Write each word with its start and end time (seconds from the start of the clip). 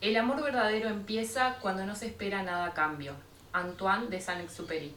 El 0.00 0.16
amor 0.16 0.40
verdadero 0.40 0.88
empieza 0.88 1.56
cuando 1.60 1.84
no 1.84 1.96
se 1.96 2.06
espera 2.06 2.44
nada 2.44 2.66
a 2.66 2.72
cambio. 2.72 3.14
Antoine 3.52 4.06
de 4.06 4.20
Saint-Exupéry. 4.20 4.94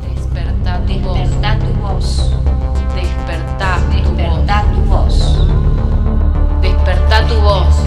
Despertá 0.00 0.80
tu 0.86 0.98
voz. 1.00 1.18
Despertá 1.18 1.58
tu 1.58 1.66
voz. 1.74 2.30
Despertá, 2.94 3.78
Despertá 3.90 4.64
tu 4.72 4.80
voz. 4.80 5.18
Despertá 6.62 7.28
tu 7.28 7.34
voz. 7.34 7.77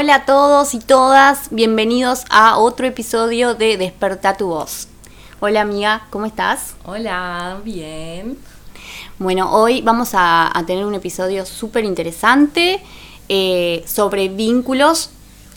Hola 0.00 0.14
a 0.14 0.24
todos 0.26 0.74
y 0.74 0.78
todas, 0.78 1.48
bienvenidos 1.50 2.24
a 2.30 2.56
otro 2.58 2.86
episodio 2.86 3.56
de 3.56 3.76
Desperta 3.76 4.36
tu 4.36 4.46
voz. 4.46 4.86
Hola 5.40 5.62
amiga, 5.62 6.06
¿cómo 6.10 6.24
estás? 6.24 6.76
Hola, 6.84 7.58
bien. 7.64 8.38
Bueno, 9.18 9.52
hoy 9.52 9.82
vamos 9.82 10.10
a, 10.14 10.56
a 10.56 10.64
tener 10.64 10.86
un 10.86 10.94
episodio 10.94 11.44
súper 11.44 11.84
interesante 11.84 12.80
eh, 13.28 13.82
sobre 13.88 14.28
vínculos 14.28 15.10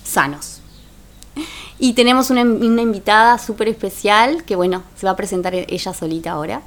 sanos. 0.04 0.62
Y 1.78 1.94
tenemos 1.94 2.31
una, 2.31 2.42
una 2.42 2.81
invitada 2.81 3.38
súper 3.38 3.67
especial 3.67 4.44
que, 4.44 4.55
bueno, 4.55 4.81
se 4.95 5.05
va 5.05 5.12
a 5.12 5.16
presentar 5.16 5.53
ella 5.53 5.94
solita 5.94 6.31
ahora. 6.31 6.64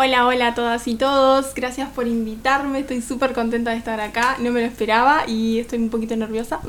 Hola, 0.00 0.28
hola 0.28 0.46
a 0.46 0.54
todas 0.54 0.86
y 0.86 0.94
todos. 0.94 1.54
Gracias 1.56 1.88
por 1.88 2.06
invitarme. 2.06 2.78
Estoy 2.78 3.02
súper 3.02 3.32
contenta 3.32 3.72
de 3.72 3.78
estar 3.78 4.00
acá. 4.00 4.36
No 4.38 4.52
me 4.52 4.60
lo 4.60 4.66
esperaba 4.66 5.24
y 5.26 5.58
estoy 5.58 5.80
un 5.80 5.90
poquito 5.90 6.14
nerviosa. 6.14 6.60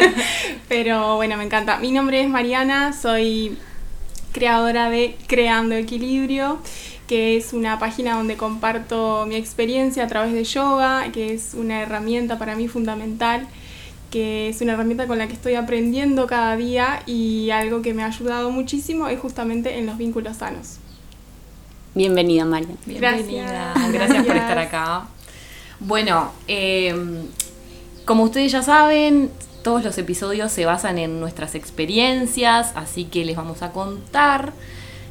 Pero 0.68 1.14
bueno, 1.14 1.36
me 1.36 1.44
encanta. 1.44 1.78
Mi 1.78 1.92
nombre 1.92 2.20
es 2.20 2.28
Mariana, 2.28 2.92
soy 2.92 3.56
creadora 4.32 4.90
de 4.90 5.16
Creando 5.28 5.76
Equilibrio, 5.76 6.58
que 7.06 7.36
es 7.36 7.52
una 7.52 7.78
página 7.78 8.16
donde 8.16 8.36
comparto 8.36 9.24
mi 9.24 9.36
experiencia 9.36 10.02
a 10.02 10.08
través 10.08 10.32
de 10.32 10.42
yoga, 10.42 11.12
que 11.12 11.32
es 11.32 11.54
una 11.54 11.80
herramienta 11.80 12.40
para 12.40 12.56
mí 12.56 12.66
fundamental 12.66 13.46
que 14.10 14.48
es 14.48 14.60
una 14.60 14.72
herramienta 14.74 15.06
con 15.06 15.18
la 15.18 15.26
que 15.26 15.32
estoy 15.32 15.54
aprendiendo 15.54 16.26
cada 16.28 16.56
día 16.56 17.02
y 17.06 17.50
algo 17.50 17.82
que 17.82 17.94
me 17.94 18.02
ha 18.02 18.06
ayudado 18.06 18.50
muchísimo 18.50 19.08
es 19.08 19.18
justamente 19.18 19.78
en 19.78 19.86
los 19.86 19.96
vínculos 19.96 20.36
sanos. 20.36 20.78
Bienvenida, 21.94 22.44
María. 22.44 22.74
Bienvenida. 22.86 23.72
Gracias. 23.74 23.92
Gracias, 23.92 24.26
por 24.26 24.36
estar 24.36 24.58
acá. 24.58 25.06
Bueno, 25.78 26.32
eh, 26.48 26.94
como 28.04 28.24
ustedes 28.24 28.50
ya 28.50 28.62
saben, 28.62 29.30
todos 29.62 29.84
los 29.84 29.96
episodios 29.96 30.50
se 30.50 30.66
basan 30.66 30.98
en 30.98 31.20
nuestras 31.20 31.54
experiencias, 31.54 32.72
así 32.74 33.04
que 33.04 33.24
les 33.24 33.36
vamos 33.36 33.62
a 33.62 33.70
contar 33.70 34.52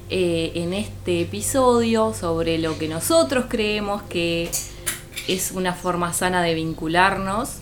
eh, 0.09 0.51
en 0.55 0.73
este 0.73 1.21
episodio 1.21 2.13
sobre 2.13 2.57
lo 2.57 2.77
que 2.77 2.87
nosotros 2.87 3.45
creemos 3.47 4.03
que 4.03 4.51
es 5.27 5.51
una 5.51 5.73
forma 5.73 6.13
sana 6.13 6.43
de 6.43 6.53
vincularnos. 6.53 7.53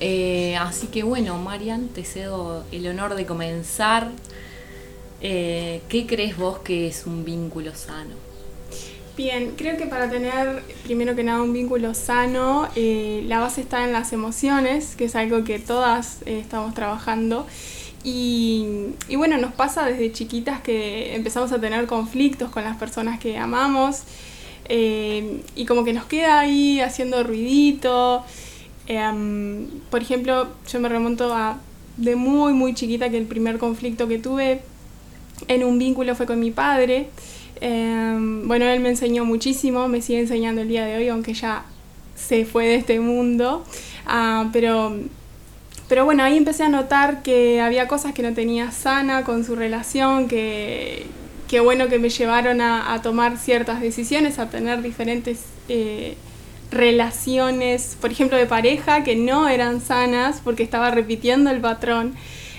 Eh, 0.00 0.56
así 0.56 0.86
que 0.86 1.02
bueno, 1.02 1.36
Marian, 1.38 1.88
te 1.88 2.04
cedo 2.04 2.64
el 2.72 2.86
honor 2.88 3.14
de 3.14 3.26
comenzar. 3.26 4.10
Eh, 5.20 5.82
¿Qué 5.88 6.06
crees 6.06 6.36
vos 6.36 6.58
que 6.58 6.86
es 6.86 7.06
un 7.06 7.24
vínculo 7.24 7.74
sano? 7.74 8.14
Bien, 9.16 9.54
creo 9.56 9.76
que 9.76 9.86
para 9.86 10.08
tener 10.08 10.62
primero 10.84 11.16
que 11.16 11.24
nada 11.24 11.42
un 11.42 11.52
vínculo 11.52 11.92
sano, 11.92 12.68
eh, 12.76 13.24
la 13.26 13.40
base 13.40 13.60
está 13.60 13.84
en 13.84 13.92
las 13.92 14.12
emociones, 14.12 14.94
que 14.94 15.06
es 15.06 15.16
algo 15.16 15.42
que 15.42 15.58
todas 15.58 16.18
eh, 16.24 16.38
estamos 16.38 16.72
trabajando. 16.74 17.46
Y, 18.04 18.94
bueno, 19.16 19.36
nos 19.38 19.52
pasa 19.52 19.84
desde 19.84 20.12
chiquitas 20.12 20.60
que 20.60 21.16
empezamos 21.16 21.50
a 21.52 21.60
tener 21.60 21.86
conflictos 21.86 22.48
con 22.48 22.62
las 22.62 22.76
personas 22.76 23.18
que 23.18 23.36
amamos 23.36 24.02
y 24.70 25.64
como 25.66 25.82
que 25.82 25.92
nos 25.92 26.04
queda 26.04 26.38
ahí 26.40 26.80
haciendo 26.80 27.22
ruidito. 27.24 28.24
Em, 28.86 29.66
por 29.90 30.00
ejemplo, 30.00 30.48
yo 30.70 30.80
me 30.80 30.88
remonto 30.88 31.34
a 31.34 31.58
de 31.96 32.16
muy, 32.16 32.52
muy 32.52 32.74
chiquita 32.74 33.10
que 33.10 33.18
el 33.18 33.26
primer 33.26 33.58
conflicto 33.58 34.08
que 34.08 34.18
tuve 34.18 34.62
en 35.46 35.64
un 35.64 35.78
vínculo 35.78 36.14
fue 36.14 36.26
con 36.26 36.40
mi 36.40 36.50
padre. 36.50 37.08
Eh, 37.60 38.16
bueno, 38.44 38.66
él 38.66 38.80
me 38.80 38.88
enseñó 38.88 39.24
muchísimo, 39.24 39.88
me 39.88 40.02
sigue 40.02 40.20
enseñando 40.20 40.62
el 40.62 40.68
día 40.68 40.84
de 40.84 40.96
hoy, 40.96 41.08
aunque 41.08 41.34
ya 41.34 41.64
se 42.16 42.44
fue 42.44 42.66
de 42.66 42.74
este 42.76 43.00
mundo. 43.00 43.64
Ah, 44.06 44.48
pero, 44.52 44.96
pero 45.88 46.04
bueno, 46.04 46.22
ahí 46.22 46.36
empecé 46.36 46.64
a 46.64 46.68
notar 46.68 47.22
que 47.22 47.60
había 47.60 47.88
cosas 47.88 48.12
que 48.12 48.22
no 48.22 48.32
tenía 48.34 48.70
sana 48.70 49.24
con 49.24 49.44
su 49.44 49.54
relación, 49.54 50.28
que, 50.28 51.06
bueno, 51.62 51.88
que 51.88 51.98
me 51.98 52.10
llevaron 52.10 52.60
a, 52.60 52.92
a 52.92 53.02
tomar 53.02 53.38
ciertas 53.38 53.80
decisiones, 53.80 54.38
a 54.38 54.50
tener 54.50 54.82
diferentes 54.82 55.44
eh, 55.68 56.16
relaciones, 56.70 57.96
por 58.00 58.10
ejemplo, 58.10 58.36
de 58.36 58.46
pareja, 58.46 59.04
que 59.04 59.16
no 59.16 59.48
eran 59.48 59.80
sanas 59.80 60.40
porque 60.42 60.62
estaba 60.62 60.90
repitiendo 60.90 61.50
el 61.50 61.60
patrón. 61.60 62.14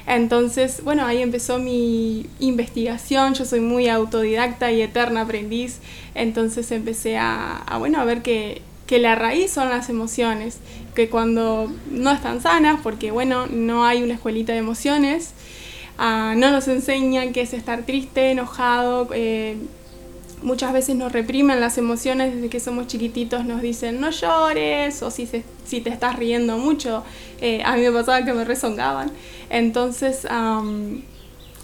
Entonces, 0.07 0.83
bueno, 0.83 1.05
ahí 1.05 1.21
empezó 1.21 1.59
mi 1.59 2.25
investigación, 2.39 3.33
yo 3.33 3.45
soy 3.45 3.59
muy 3.59 3.87
autodidacta 3.89 4.71
y 4.71 4.81
eterna 4.81 5.21
aprendiz, 5.21 5.79
entonces 6.15 6.71
empecé 6.71 7.17
a, 7.17 7.57
a, 7.57 7.77
bueno, 7.77 7.99
a 7.99 8.05
ver 8.05 8.21
que, 8.21 8.61
que 8.87 8.99
la 8.99 9.15
raíz 9.15 9.51
son 9.51 9.69
las 9.69 9.89
emociones, 9.89 10.57
que 10.95 11.09
cuando 11.09 11.71
no 11.91 12.11
están 12.11 12.41
sanas, 12.41 12.79
porque 12.81 13.11
bueno, 13.11 13.45
no 13.47 13.85
hay 13.85 14.01
una 14.01 14.15
escuelita 14.15 14.53
de 14.53 14.59
emociones, 14.59 15.33
ah, 15.97 16.33
no 16.35 16.51
nos 16.51 16.67
enseñan 16.67 17.31
qué 17.31 17.41
es 17.41 17.53
estar 17.53 17.83
triste, 17.83 18.31
enojado, 18.31 19.07
eh, 19.13 19.57
muchas 20.41 20.73
veces 20.73 20.95
nos 20.95 21.11
reprimen 21.11 21.59
las 21.59 21.77
emociones 21.77 22.33
desde 22.35 22.49
que 22.49 22.59
somos 22.59 22.87
chiquititos, 22.87 23.45
nos 23.45 23.61
dicen 23.61 23.99
no 23.99 24.09
llores 24.11 25.01
o 25.03 25.11
si, 25.11 25.25
se- 25.25 25.43
si 25.65 25.81
te 25.81 25.89
estás 25.89 26.15
riendo 26.17 26.57
mucho. 26.57 27.03
Eh, 27.41 27.61
a 27.65 27.75
mí 27.75 27.81
me 27.81 27.91
pasaba 27.91 28.23
que 28.25 28.33
me 28.33 28.45
rezongaban. 28.45 29.11
Entonces, 29.49 30.25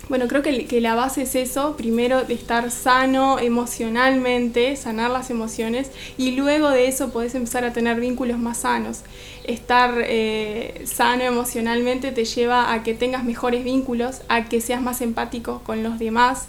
bueno, 0.08 0.28
creo 0.28 0.44
que, 0.44 0.68
que 0.68 0.82
la 0.82 0.94
base 0.94 1.24
es 1.24 1.34
eso, 1.34 1.76
primero 1.78 2.24
de 2.24 2.36
estar 2.36 2.70
sano 2.70 3.40
emocionalmente, 3.40 4.76
sanar 4.76 5.10
las 5.10 5.32
emociones 5.32 5.90
y 6.18 6.32
luego 6.32 6.70
de 6.70 6.88
eso 6.88 7.10
podés 7.12 7.34
empezar 7.34 7.64
a 7.64 7.74
tener 7.74 8.00
vínculos 8.00 8.38
más 8.38 8.60
sanos. 8.60 9.00
Estar 9.46 9.96
eh, 10.04 10.84
sano 10.86 11.24
emocionalmente 11.24 12.12
te 12.12 12.26
lleva 12.26 12.72
a 12.72 12.84
que 12.84 12.94
tengas 12.94 13.24
mejores 13.24 13.64
vínculos, 13.64 14.22
a 14.28 14.46
que 14.46 14.62
seas 14.62 14.82
más 14.82 15.02
empático 15.02 15.62
con 15.66 15.82
los 15.82 15.98
demás 15.98 16.46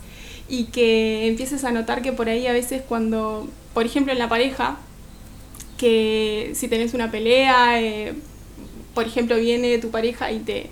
y 0.48 0.64
que 0.64 1.26
empieces 1.26 1.64
a 1.64 1.72
notar 1.72 2.02
que 2.02 2.12
por 2.12 2.28
ahí 2.28 2.46
a 2.46 2.52
veces 2.52 2.82
cuando, 2.88 3.48
por 3.74 3.86
ejemplo 3.86 4.12
en 4.12 4.18
la 4.18 4.28
pareja, 4.28 4.78
que 5.76 6.52
si 6.54 6.68
tenés 6.68 6.94
una 6.94 7.10
pelea, 7.10 7.80
eh, 7.80 8.14
por 8.94 9.06
ejemplo 9.06 9.36
viene 9.36 9.78
tu 9.78 9.90
pareja 9.90 10.32
y 10.32 10.38
te, 10.40 10.70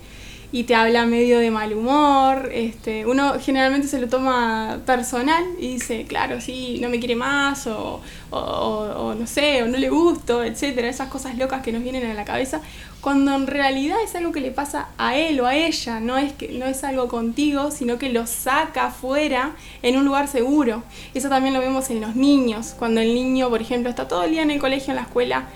y 0.51 0.63
te 0.63 0.75
habla 0.75 1.05
medio 1.05 1.39
de 1.39 1.51
mal 1.51 1.73
humor, 1.73 2.49
este, 2.53 3.05
uno 3.05 3.33
generalmente 3.39 3.87
se 3.87 3.99
lo 3.99 4.07
toma 4.07 4.79
personal 4.85 5.43
y 5.59 5.73
dice, 5.73 6.05
claro, 6.05 6.39
sí, 6.41 6.77
no 6.81 6.89
me 6.89 6.99
quiere 6.99 7.15
más, 7.15 7.67
o, 7.67 8.01
o, 8.29 8.37
o- 8.37 9.15
no 9.15 9.27
sé, 9.27 9.63
o 9.63 9.67
no 9.67 9.77
le 9.77 9.89
gusto, 9.89 10.43
etcétera, 10.43 10.87
esas 10.89 11.09
cosas 11.09 11.37
locas 11.37 11.61
que 11.61 11.71
nos 11.71 11.83
vienen 11.83 12.09
a 12.09 12.13
la 12.13 12.25
cabeza, 12.25 12.61
cuando 13.01 13.35
en 13.35 13.47
realidad 13.47 13.97
es 14.03 14.15
algo 14.15 14.31
que 14.31 14.41
le 14.41 14.51
pasa 14.51 14.87
a 14.97 15.15
él 15.17 15.39
o 15.39 15.45
a 15.45 15.55
ella, 15.55 15.99
no 15.99 16.17
es, 16.17 16.33
que, 16.33 16.49
no 16.49 16.65
es 16.65 16.83
algo 16.83 17.07
contigo, 17.07 17.69
sino 17.71 17.97
que 17.99 18.09
lo 18.09 18.25
saca 18.25 18.85
afuera 18.87 19.51
en 19.83 19.97
un 19.97 20.05
lugar 20.05 20.27
seguro. 20.27 20.83
Eso 21.13 21.29
también 21.29 21.53
lo 21.53 21.59
vemos 21.59 21.89
en 21.91 22.01
los 22.01 22.15
niños, 22.15 22.73
cuando 22.79 23.01
el 23.01 23.13
niño, 23.13 23.49
por 23.49 23.61
ejemplo, 23.61 23.89
está 23.89 24.07
todo 24.07 24.23
el 24.23 24.31
día 24.31 24.41
en 24.41 24.51
el 24.51 24.59
colegio, 24.59 24.91
en 24.91 24.95
la 24.95 25.03
escuela, 25.03 25.47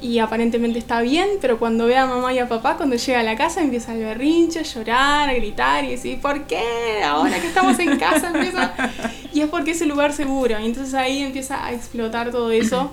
y 0.00 0.20
aparentemente 0.20 0.78
está 0.78 1.00
bien, 1.00 1.28
pero 1.40 1.58
cuando 1.58 1.86
ve 1.86 1.96
a 1.96 2.06
mamá 2.06 2.32
y 2.32 2.38
a 2.38 2.48
papá, 2.48 2.76
cuando 2.76 2.96
llega 2.96 3.20
a 3.20 3.22
la 3.24 3.36
casa 3.36 3.60
empieza 3.60 3.94
el 3.94 4.00
berrinche, 4.00 4.60
a 4.60 4.62
llorar, 4.62 5.28
a 5.28 5.34
gritar 5.34 5.84
y 5.84 5.90
decir, 5.90 6.20
¿por 6.20 6.46
qué? 6.46 7.02
Ahora 7.04 7.40
que 7.40 7.48
estamos 7.48 7.78
en 7.78 7.98
casa 7.98 8.28
empieza... 8.34 8.74
Y 9.34 9.40
es 9.42 9.48
porque 9.50 9.72
es 9.72 9.80
un 9.82 9.88
lugar 9.90 10.12
seguro. 10.12 10.58
Y 10.58 10.64
entonces 10.64 10.94
ahí 10.94 11.22
empieza 11.22 11.64
a 11.64 11.72
explotar 11.72 12.30
todo 12.30 12.50
eso 12.50 12.90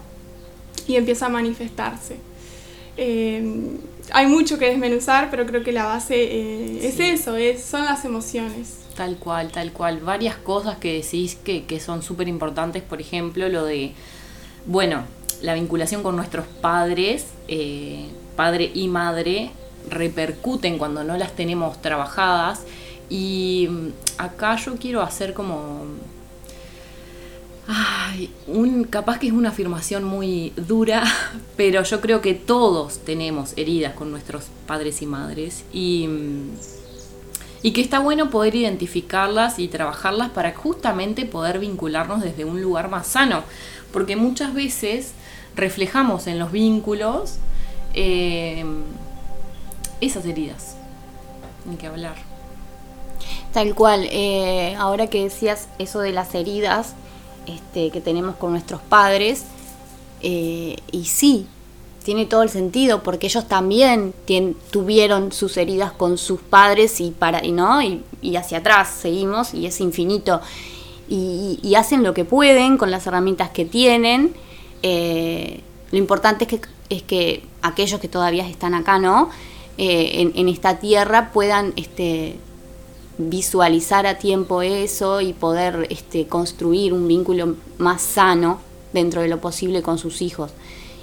y 0.86 0.96
empieza 0.96 1.28
a 1.28 1.30
manifestarse. 1.30 2.18
Eh, 2.98 3.44
hay 4.12 4.28
mucho 4.28 4.58
que 4.60 4.66
desmenuzar, 4.66 5.30
pero 5.32 5.46
creo 5.46 5.64
que 5.64 5.72
la 5.72 5.86
base 5.86 6.16
eh, 6.16 6.88
es 6.88 7.00
eso, 7.00 7.36
es, 7.36 7.64
son 7.64 7.86
las 7.86 8.06
emociones. 8.06 8.80
Tal 8.96 9.18
cual, 9.18 9.52
tal 9.52 9.72
cual. 9.72 10.00
Varias 10.00 10.36
cosas 10.36 10.78
que 10.78 10.94
decís 11.02 11.36
que, 11.36 11.66
que 11.66 11.80
son 11.80 12.04
súper 12.04 12.28
importantes, 12.28 12.84
por 12.84 13.02
ejemplo, 13.02 13.50
lo 13.50 13.66
de, 13.66 13.94
bueno, 14.66 15.04
la 15.42 15.54
vinculación 15.54 16.04
con 16.04 16.16
nuestros 16.16 16.46
padres, 16.62 17.28
eh, 17.48 18.08
padre 18.36 18.72
y 18.74 18.88
madre, 18.88 19.52
repercuten 19.90 20.78
cuando 20.78 21.04
no 21.04 21.18
las 21.18 21.36
tenemos 21.36 21.82
trabajadas. 21.82 22.62
Y 23.10 23.68
mm, 23.70 23.88
acá 24.18 24.56
yo 24.58 24.76
quiero 24.78 25.02
hacer 25.02 25.34
como 25.34 25.86
Ay, 27.68 28.32
un, 28.46 28.84
capaz 28.84 29.18
que 29.18 29.28
es 29.28 29.34
una 29.34 29.50
afirmación 29.50 30.04
muy 30.04 30.54
dura, 30.56 31.04
pero 31.58 31.82
yo 31.82 32.00
creo 32.00 32.22
que 32.22 32.36
todos 32.36 33.00
tenemos 33.00 33.54
heridas 33.58 33.94
con 33.94 34.12
nuestros 34.12 34.46
padres 34.68 35.02
y 35.02 35.08
madres 35.08 35.66
y, 35.74 36.08
mm, 36.08 36.50
y 37.64 37.72
que 37.72 37.82
está 37.82 37.98
bueno 37.98 38.30
poder 38.30 38.56
identificarlas 38.56 39.58
y 39.58 39.68
trabajarlas 39.68 40.30
para 40.30 40.54
justamente 40.54 41.26
poder 41.26 41.58
vincularnos 41.58 42.22
desde 42.22 42.46
un 42.46 42.62
lugar 42.62 42.90
más 42.90 43.08
sano, 43.08 43.44
porque 43.96 44.18
muchas 44.18 44.54
veces 44.54 45.14
reflejamos 45.56 46.28
en 46.28 46.38
los 46.38 46.52
vínculos 46.52 47.36
eh, 47.94 48.66
esas 50.02 50.26
heridas. 50.26 50.76
Ni 51.64 51.78
que 51.78 51.88
hablar. 51.88 52.16
Tal 53.54 53.74
cual, 53.74 54.10
eh, 54.12 54.76
ahora 54.78 55.08
que 55.08 55.24
decías 55.24 55.70
eso 55.80 56.02
de 56.02 56.12
las 56.12 56.36
heridas 56.36 56.94
este, 57.48 57.90
que 57.90 58.02
tenemos 58.02 58.36
con 58.36 58.52
nuestros 58.52 58.82
padres, 58.82 59.46
eh, 60.22 60.76
y 60.92 61.06
sí, 61.06 61.48
tiene 62.04 62.26
todo 62.26 62.44
el 62.44 62.50
sentido, 62.50 63.02
porque 63.02 63.28
ellos 63.28 63.48
también 63.48 64.14
tuvieron 64.72 65.32
sus 65.32 65.56
heridas 65.56 65.94
con 65.94 66.18
sus 66.18 66.42
padres 66.42 67.00
y 67.00 67.12
para 67.12 67.46
y 67.46 67.54
no 67.54 67.82
y, 67.82 68.04
y 68.22 68.36
hacia 68.36 68.58
atrás 68.58 68.90
seguimos 68.90 69.54
y 69.54 69.68
es 69.68 69.80
infinito 69.80 70.42
y, 71.08 71.76
hacen 71.76 72.04
lo 72.04 72.14
que 72.14 72.26
pueden 72.26 72.78
con 72.78 72.92
las 72.92 73.06
herramientas 73.08 73.50
que 73.50 73.66
tienen. 73.66 74.34
Eh, 74.82 75.62
lo 75.92 75.98
importante 75.98 76.46
es 76.46 76.50
que, 76.50 76.62
es 76.90 77.04
que 77.04 77.44
aquellos 77.62 78.00
que 78.00 78.08
todavía 78.08 78.48
están 78.48 78.74
acá, 78.74 79.00
¿no? 79.00 79.30
Eh, 79.78 80.22
en, 80.22 80.32
en 80.36 80.48
esta 80.48 80.80
tierra 80.80 81.32
puedan 81.34 81.74
este, 81.76 82.38
visualizar 83.18 84.08
a 84.08 84.18
tiempo 84.18 84.62
eso 84.62 85.22
y 85.22 85.34
poder 85.34 85.88
este, 85.90 86.28
construir 86.28 86.94
un 86.94 87.08
vínculo 87.08 87.56
más 87.78 88.02
sano 88.02 88.60
dentro 88.94 89.22
de 89.22 89.28
lo 89.28 89.40
posible 89.40 89.82
con 89.82 89.98
sus 89.98 90.22
hijos. 90.22 90.52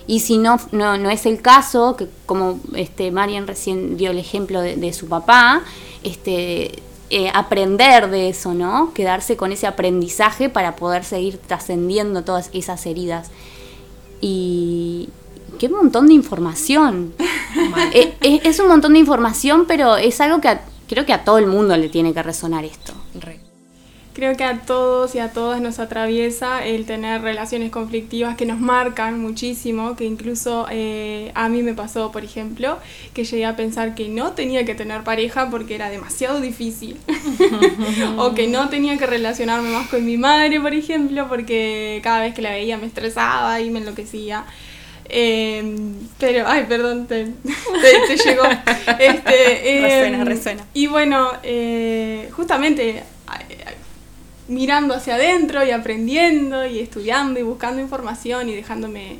Y 0.07 0.21
si 0.21 0.39
no, 0.39 0.59
no, 0.73 0.99
no 0.99 1.11
es 1.11 1.27
el 1.27 1.41
caso, 1.41 1.97
que 1.97 2.09
como 2.27 2.61
este, 2.75 3.13
Marian 3.13 3.47
recién 3.47 3.97
dio 3.97 4.11
el 4.11 4.19
ejemplo 4.19 4.61
de, 4.61 4.77
de 4.77 4.93
su 4.93 5.07
papá, 5.07 5.63
este, 6.03 6.83
eh, 7.13 7.31
aprender 7.35 8.11
de 8.11 8.29
eso, 8.31 8.55
¿no? 8.55 8.93
Quedarse 8.95 9.37
con 9.37 9.53
ese 9.53 9.67
aprendizaje 9.67 10.49
para 10.49 10.75
poder 10.77 11.05
seguir 11.05 11.39
trascendiendo 11.39 12.25
todas 12.25 12.51
esas 12.53 12.85
heridas. 12.87 13.31
Y 14.21 15.09
qué 15.59 15.69
montón 15.69 16.07
de 16.09 16.15
información. 16.15 17.15
Eh, 17.95 18.15
es, 18.23 18.41
es 18.47 18.61
un 18.61 18.69
montón 18.69 18.95
de 18.95 18.99
información, 18.99 19.67
pero 19.69 19.99
es 19.99 20.19
algo 20.23 20.41
que 20.41 20.49
a- 20.49 20.63
creo 20.89 21.05
que 21.05 21.13
a 21.13 21.23
todo 21.23 21.37
el 21.37 21.47
mundo 21.47 21.77
le 21.77 21.91
tiene 21.91 22.15
que 22.15 22.23
resonar 22.23 22.65
esto. 22.65 22.95
Re. 23.21 23.41
Creo 24.15 24.37
que 24.37 24.45
a 24.45 24.59
todos 24.59 25.15
y 25.15 25.21
a 25.21 25.31
todas 25.33 25.63
nos 25.63 25.79
atraviesa 25.79 26.67
el 26.67 26.85
tener 26.85 27.23
relaciones 27.23 27.71
conflictivas 27.71 28.37
que 28.37 28.45
nos 28.45 28.61
marcan 28.61 29.19
muchísimo, 29.21 29.97
que 29.97 30.05
incluso 30.05 30.67
eh, 30.71 31.33
a 31.35 31.49
mí 31.49 31.63
me 31.63 31.73
pasó, 31.73 32.13
por 32.13 32.23
ejemplo, 32.23 32.79
que 33.15 33.25
llegué 33.25 33.47
a 33.47 33.57
pensar 33.57 33.95
que 33.95 34.09
no 34.09 34.33
tenía 34.33 34.67
que 34.67 34.75
tener 34.75 35.03
pareja 35.03 35.49
porque 35.51 35.75
era 35.77 35.89
demasiado 35.89 36.43
difícil, 36.43 36.99
o 38.19 38.35
que 38.35 38.49
no 38.49 38.69
tenía 38.69 38.99
que 38.99 39.07
relacionarme 39.07 39.71
más 39.71 39.89
con 39.89 40.05
mi 40.05 40.19
madre, 40.19 40.61
por 40.61 40.75
ejemplo, 40.75 41.27
porque 41.29 42.01
cada 42.05 42.21
vez 42.21 42.35
que 42.35 42.43
la 42.43 42.51
veía 42.51 42.77
me 42.77 42.87
estresaba 42.87 43.61
y 43.63 43.71
me 43.71 43.79
enloquecía. 43.79 44.45
Eh, 45.09 45.75
pero, 46.19 46.45
ay, 46.47 46.65
perdón, 46.69 47.07
te, 47.07 47.25
te- 47.27 48.15
te 48.15 48.17
llegó. 48.29 48.43
Este, 48.99 49.79
eh, 49.79 49.81
Resuena, 49.83 50.25
resuena. 50.25 50.65
Y 50.75 50.87
bueno, 50.87 51.31
eh, 51.43 52.29
justamente 52.33 53.03
mirando 54.49 54.95
hacia 54.95 55.15
adentro 55.15 55.65
y 55.65 55.71
aprendiendo 55.71 56.67
y 56.67 56.81
estudiando 56.81 57.41
y 57.41 57.43
buscando 57.43 57.81
información 57.81 58.49
y 58.49 58.55
dejándome, 58.55 59.19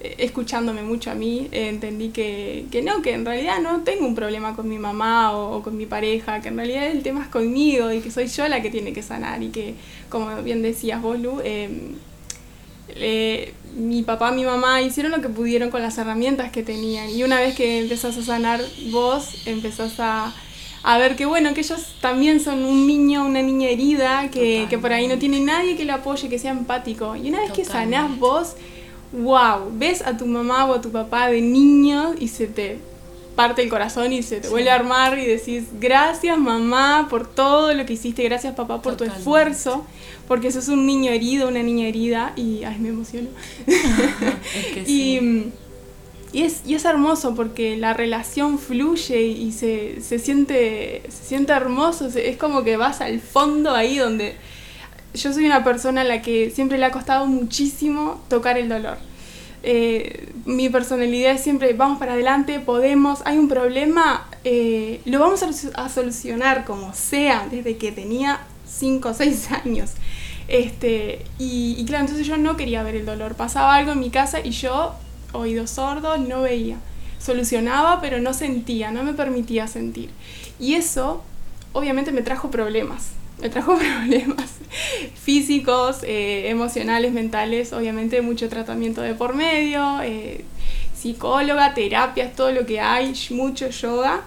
eh, 0.00 0.16
escuchándome 0.18 0.82
mucho 0.82 1.10
a 1.10 1.14
mí, 1.14 1.48
eh, 1.52 1.68
entendí 1.68 2.08
que, 2.08 2.66
que 2.70 2.82
no, 2.82 3.02
que 3.02 3.12
en 3.12 3.24
realidad 3.24 3.60
no 3.60 3.82
tengo 3.82 4.06
un 4.06 4.14
problema 4.14 4.56
con 4.56 4.68
mi 4.68 4.78
mamá 4.78 5.36
o, 5.36 5.62
con 5.62 5.76
mi 5.76 5.86
pareja, 5.86 6.40
que 6.40 6.48
en 6.48 6.56
realidad 6.56 6.86
el 6.86 7.02
tema 7.02 7.22
es 7.22 7.28
conmigo 7.28 7.92
y 7.92 8.00
que 8.00 8.10
soy 8.10 8.26
yo 8.26 8.48
la 8.48 8.62
que 8.62 8.70
tiene 8.70 8.92
que 8.92 9.02
sanar 9.02 9.42
y 9.42 9.48
que, 9.48 9.74
como 10.08 10.42
bien 10.42 10.62
decías 10.62 11.02
vos, 11.02 11.20
Lu, 11.20 11.40
eh, 11.44 11.92
mi 13.76 14.02
papá, 14.02 14.30
mi 14.30 14.44
mamá 14.44 14.82
hicieron 14.82 15.10
lo 15.10 15.20
que 15.20 15.28
pudieron 15.28 15.70
con 15.70 15.82
las 15.82 15.98
herramientas 15.98 16.52
que 16.52 16.62
tenían. 16.62 17.10
Y 17.10 17.24
una 17.24 17.40
vez 17.40 17.54
que 17.54 17.80
empezás 17.80 18.16
a 18.16 18.22
sanar 18.22 18.60
vos, 18.90 19.46
empezás 19.46 19.98
a, 19.98 20.32
a 20.86 20.98
ver 20.98 21.16
que 21.16 21.24
bueno, 21.24 21.54
que 21.54 21.62
ellos 21.62 21.96
también 22.02 22.40
son 22.40 22.62
un 22.62 22.86
niño, 22.86 23.24
una 23.24 23.40
niña 23.40 23.68
herida, 23.70 24.28
que, 24.30 24.66
que 24.68 24.78
por 24.78 24.92
ahí 24.92 25.08
no 25.08 25.16
tiene 25.16 25.40
nadie 25.40 25.76
que 25.76 25.86
lo 25.86 25.94
apoye, 25.94 26.28
que 26.28 26.38
sea 26.38 26.50
empático. 26.50 27.16
Y 27.16 27.30
una 27.30 27.40
vez 27.40 27.52
que 27.52 27.64
sanás 27.64 28.18
vos, 28.18 28.54
wow, 29.12 29.70
ves 29.72 30.02
a 30.02 30.14
tu 30.18 30.26
mamá 30.26 30.66
o 30.66 30.74
a 30.74 30.82
tu 30.82 30.90
papá 30.90 31.28
de 31.28 31.40
niño 31.40 32.14
y 32.20 32.28
se 32.28 32.46
te 32.48 32.78
parte 33.34 33.62
el 33.62 33.70
corazón 33.70 34.12
y 34.12 34.22
se 34.22 34.40
te 34.40 34.48
vuelve 34.48 34.70
a 34.70 34.74
armar 34.74 35.18
y 35.18 35.24
decís, 35.24 35.64
gracias 35.80 36.38
mamá 36.38 37.06
por 37.08 37.26
todo 37.26 37.72
lo 37.72 37.86
que 37.86 37.94
hiciste, 37.94 38.22
gracias 38.22 38.54
papá 38.54 38.82
por 38.82 38.96
tu 38.96 39.04
esfuerzo, 39.04 39.86
porque 40.28 40.52
sos 40.52 40.68
un 40.68 40.84
niño 40.84 41.10
herido, 41.12 41.48
una 41.48 41.62
niña 41.62 41.86
herida 41.86 42.34
y, 42.36 42.62
ay, 42.64 42.76
me 42.78 42.90
emociono. 42.90 43.30
Es 43.66 44.66
que 44.66 44.84
sí. 44.86 45.18
mm, 45.20 45.63
y 46.34 46.42
es, 46.42 46.62
y 46.66 46.74
es 46.74 46.84
hermoso 46.84 47.36
porque 47.36 47.76
la 47.76 47.94
relación 47.94 48.58
fluye 48.58 49.22
y 49.22 49.52
se, 49.52 50.00
se 50.00 50.18
siente, 50.18 51.02
se 51.08 51.24
siente 51.24 51.52
hermoso, 51.52 52.08
es 52.08 52.36
como 52.36 52.64
que 52.64 52.76
vas 52.76 53.00
al 53.00 53.20
fondo 53.20 53.70
ahí 53.70 53.98
donde 53.98 54.34
yo 55.14 55.32
soy 55.32 55.46
una 55.46 55.62
persona 55.62 56.00
a 56.00 56.04
la 56.04 56.22
que 56.22 56.50
siempre 56.50 56.76
le 56.76 56.86
ha 56.86 56.90
costado 56.90 57.26
muchísimo 57.26 58.20
tocar 58.28 58.58
el 58.58 58.68
dolor. 58.68 58.98
Eh, 59.62 60.28
mi 60.44 60.68
personalidad 60.68 61.34
es 61.34 61.40
siempre 61.40 61.72
vamos 61.72 62.00
para 62.00 62.14
adelante, 62.14 62.58
podemos, 62.58 63.20
hay 63.24 63.38
un 63.38 63.48
problema, 63.48 64.28
eh, 64.42 65.00
lo 65.04 65.20
vamos 65.20 65.44
a, 65.44 65.50
a 65.84 65.88
solucionar 65.88 66.64
como 66.64 66.92
sea, 66.94 67.46
desde 67.48 67.76
que 67.76 67.92
tenía 67.92 68.40
5 68.66 69.08
o 69.08 69.14
6 69.14 69.52
años. 69.64 69.92
Este, 70.48 71.24
y, 71.38 71.76
y 71.78 71.84
claro, 71.84 72.02
entonces 72.04 72.26
yo 72.26 72.36
no 72.36 72.56
quería 72.56 72.82
ver 72.82 72.96
el 72.96 73.06
dolor. 73.06 73.36
Pasaba 73.36 73.76
algo 73.76 73.92
en 73.92 74.00
mi 74.00 74.10
casa 74.10 74.40
y 74.40 74.50
yo, 74.50 74.94
oídos 75.34 75.70
sordos, 75.70 76.18
no 76.20 76.42
veía. 76.42 76.78
Solucionaba, 77.18 78.00
pero 78.00 78.20
no 78.20 78.34
sentía, 78.34 78.90
no 78.90 79.02
me 79.02 79.14
permitía 79.14 79.66
sentir. 79.66 80.10
Y 80.58 80.74
eso, 80.74 81.22
obviamente, 81.72 82.12
me 82.12 82.22
trajo 82.22 82.50
problemas. 82.50 83.10
Me 83.40 83.48
trajo 83.48 83.76
problemas 83.78 84.50
físicos, 85.14 86.02
eh, 86.02 86.48
emocionales, 86.48 87.12
mentales, 87.12 87.72
obviamente 87.72 88.20
mucho 88.22 88.48
tratamiento 88.48 89.00
de 89.00 89.14
por 89.14 89.34
medio, 89.34 90.00
eh, 90.02 90.44
psicóloga, 90.94 91.74
terapias, 91.74 92.34
todo 92.34 92.52
lo 92.52 92.66
que 92.66 92.80
hay, 92.80 93.14
mucho 93.30 93.68
yoga. 93.70 94.22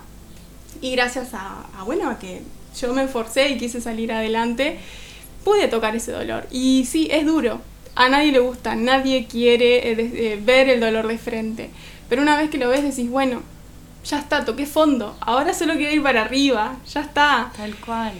Y 0.82 0.92
gracias 0.92 1.34
a, 1.34 1.66
a, 1.78 1.84
bueno, 1.84 2.10
a 2.10 2.20
que 2.20 2.42
yo 2.80 2.94
me 2.94 3.04
esforcé 3.04 3.50
y 3.50 3.58
quise 3.58 3.82
salir 3.82 4.12
adelante, 4.12 4.80
pude 5.44 5.68
tocar 5.68 5.96
ese 5.96 6.12
dolor. 6.12 6.46
Y 6.52 6.86
sí, 6.86 7.08
es 7.12 7.26
duro. 7.26 7.62
A 7.98 8.10
nadie 8.10 8.32
le 8.32 8.39
gusta, 8.39 8.75
nadie 8.75 9.25
quiere 9.27 9.92
eh, 9.92 9.96
de- 9.96 10.34
eh, 10.34 10.39
ver 10.44 10.70
el 10.70 10.80
dolor 10.80 11.08
de 11.08 11.18
frente. 11.18 11.70
Pero 12.10 12.22
una 12.22 12.38
vez 12.38 12.50
que 12.50 12.58
lo 12.58 12.70
ves 12.70 12.84
decís, 12.84 13.10
bueno, 13.10 13.42
ya 14.06 14.20
está, 14.20 14.46
toqué 14.46 14.66
fondo. 14.66 15.16
Ahora 15.20 15.54
solo 15.54 15.74
quiero 15.75 15.94
ir 15.94 16.04
para 16.04 16.22
arriba, 16.22 16.77
ya 16.88 17.01
está. 17.01 17.51
Tal 17.58 17.75
cual. 17.77 18.13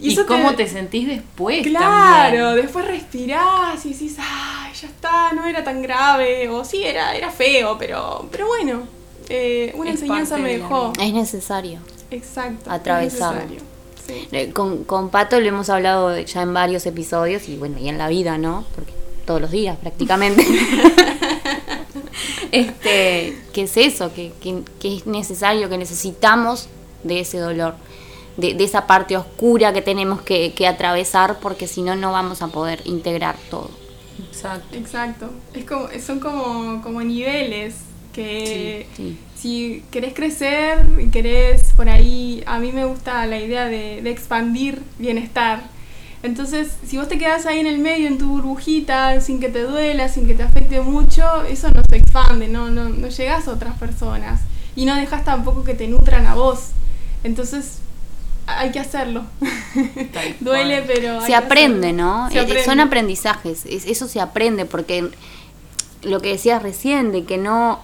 Y 0.00 0.12
Y, 0.12 0.16
te- 0.16 0.24
cómo 0.24 0.54
te... 0.54 0.66
sentís 0.66 1.06
después 1.06 1.66
Claro, 1.66 2.36
también. 2.48 2.56
después 2.66 2.86
respirás 2.86 3.84
y 3.86 3.90
decís, 3.92 4.16
ay, 4.18 4.72
ya 4.80 4.88
está, 4.88 5.32
no 5.32 5.44
era 5.46 5.62
tan 5.64 5.82
grave. 5.82 6.48
O 6.48 6.64
sí, 6.64 6.82
era, 6.84 7.14
era 7.14 7.30
feo, 7.30 7.76
pero, 7.78 8.26
pero 8.30 8.46
bueno, 8.46 8.82
eh, 9.28 9.72
una 9.76 9.90
Es 9.90 10.00
enseñanza 10.00 10.36
me 10.36 10.58
dejó. 10.58 10.92
Es 11.00 11.12
necesario. 11.12 11.80
Exacto. 12.10 12.64
es 12.66 12.68
Atravesarlo. 12.72 13.40
necesario, 13.42 13.62
sí. 14.06 14.28
Eh, 14.32 14.50
Con, 14.52 14.84
con 14.84 15.10
Pato 15.10 15.38
lo 15.40 15.46
hemos 15.48 15.68
hablado 15.70 16.18
ya 16.18 16.42
en 16.42 16.54
varios 16.54 16.86
episodios 16.86 17.48
y 17.48 17.56
bueno, 17.56 17.78
y 17.78 17.88
en 17.88 17.98
la 17.98 18.08
vida, 18.08 18.36
¿no? 18.38 18.64
Porque 18.74 18.92
todos 19.24 19.40
los 19.40 19.50
días 19.50 19.76
prácticamente. 19.78 20.46
este, 22.52 23.36
¿qué 23.52 23.62
es 23.62 23.76
eso? 23.76 24.12
Que, 24.14 24.32
que- 24.40 24.62
que 24.80 24.96
es 24.96 25.06
necesario, 25.06 25.68
que 25.68 25.78
necesitamos 25.78 26.68
de 27.02 27.20
ese 27.20 27.38
dolor, 27.38 27.74
de, 28.36 28.54
de 28.54 28.64
esa 28.64 28.86
parte 28.86 29.16
oscura 29.16 29.72
que 29.72 29.82
tenemos 29.82 30.22
que, 30.22 30.52
que 30.52 30.66
atravesar 30.66 31.38
porque 31.40 31.66
si 31.68 31.82
no, 31.82 31.96
no 31.96 32.12
vamos 32.12 32.42
a 32.42 32.48
poder 32.48 32.80
integrar 32.84 33.36
todo. 33.50 33.70
Exacto. 34.30 34.76
Exacto. 34.76 35.30
Es 35.54 35.64
como, 35.64 35.88
son 36.04 36.20
como, 36.20 36.82
como 36.82 37.02
niveles 37.02 37.74
que 38.12 38.86
Sí. 38.96 39.18
si 39.36 39.82
querés 39.90 40.14
crecer 40.14 40.86
y 41.00 41.08
querés 41.10 41.72
por 41.76 41.88
ahí, 41.88 42.42
a 42.46 42.60
mí 42.60 42.70
me 42.70 42.84
gusta 42.84 43.26
la 43.26 43.38
idea 43.40 43.64
de, 43.66 44.00
de 44.02 44.10
expandir 44.10 44.80
bienestar. 44.98 45.64
Entonces, 46.24 46.72
si 46.86 46.96
vos 46.96 47.06
te 47.06 47.18
quedás 47.18 47.44
ahí 47.44 47.60
en 47.60 47.66
el 47.66 47.78
medio, 47.78 48.08
en 48.08 48.16
tu 48.16 48.26
burbujita, 48.28 49.20
sin 49.20 49.40
que 49.40 49.50
te 49.50 49.62
duela, 49.62 50.08
sin 50.08 50.26
que 50.26 50.34
te 50.34 50.42
afecte 50.42 50.80
mucho, 50.80 51.42
eso 51.44 51.68
no 51.70 51.82
se 51.88 51.96
expande, 51.98 52.48
no, 52.48 52.70
no, 52.70 52.88
no 52.88 53.08
llegás 53.08 53.46
a 53.46 53.52
otras 53.52 53.78
personas. 53.78 54.40
Y 54.74 54.86
no 54.86 54.96
dejas 54.96 55.22
tampoco 55.24 55.64
que 55.64 55.74
te 55.74 55.86
nutran 55.86 56.24
a 56.26 56.34
vos. 56.34 56.70
Entonces, 57.24 57.78
hay 58.46 58.72
que 58.72 58.80
hacerlo. 58.80 59.24
Duele, 60.40 60.82
pero... 60.86 61.16
hay 61.16 61.20
se 61.20 61.26
que 61.28 61.34
aprende, 61.34 61.88
hacerlo. 61.88 62.02
¿no? 62.02 62.30
Se 62.30 62.38
Eh, 62.38 62.40
aprende. 62.40 62.64
Son 62.64 62.80
aprendizajes, 62.80 63.66
es- 63.66 63.84
eso 63.86 64.08
se 64.08 64.20
aprende 64.20 64.64
porque 64.64 65.10
lo 66.02 66.20
que 66.20 66.30
decías 66.30 66.62
recién, 66.62 67.12
de 67.12 67.24
que 67.24 67.36
no, 67.36 67.80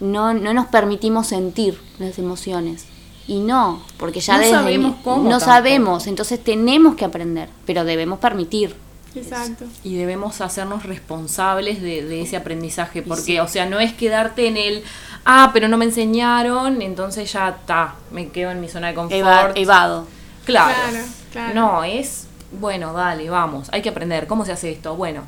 no, 0.00 0.34
no 0.34 0.52
nos 0.54 0.66
permitimos 0.66 1.28
sentir 1.28 1.80
las 2.00 2.18
emociones. 2.18 2.84
Y 3.28 3.40
no, 3.40 3.82
porque 3.98 4.20
ya 4.20 4.34
No 4.34 4.38
desde 4.40 4.52
sabemos 4.52 4.96
cómo 5.02 5.24
no 5.24 5.30
tampoco. 5.30 5.50
sabemos, 5.50 6.06
entonces 6.06 6.42
tenemos 6.42 6.94
que 6.94 7.04
aprender, 7.04 7.48
pero 7.66 7.84
debemos 7.84 8.18
permitir. 8.20 8.76
Exacto. 9.16 9.64
Y 9.82 9.96
debemos 9.96 10.40
hacernos 10.40 10.84
responsables 10.84 11.80
de, 11.82 12.04
de 12.04 12.20
ese 12.22 12.36
aprendizaje, 12.36 13.02
porque, 13.02 13.40
o 13.40 13.48
sea, 13.48 13.64
no 13.66 13.80
es 13.80 13.92
quedarte 13.94 14.46
en 14.46 14.56
el, 14.58 14.84
ah, 15.24 15.50
pero 15.54 15.68
no 15.68 15.76
me 15.78 15.86
enseñaron, 15.86 16.82
entonces 16.82 17.32
ya 17.32 17.48
está, 17.48 17.94
me 18.12 18.28
quedo 18.28 18.50
en 18.50 18.60
mi 18.60 18.68
zona 18.68 18.88
de 18.88 18.94
confort. 18.94 19.14
Eva- 19.18 19.52
evado. 19.54 20.06
Claro. 20.44 20.74
Claro, 20.90 21.04
claro. 21.32 21.54
No, 21.54 21.82
es, 21.84 22.26
bueno, 22.60 22.92
dale, 22.92 23.28
vamos, 23.30 23.68
hay 23.72 23.82
que 23.82 23.88
aprender. 23.88 24.26
¿Cómo 24.26 24.44
se 24.44 24.52
hace 24.52 24.70
esto? 24.70 24.94
Bueno, 24.96 25.22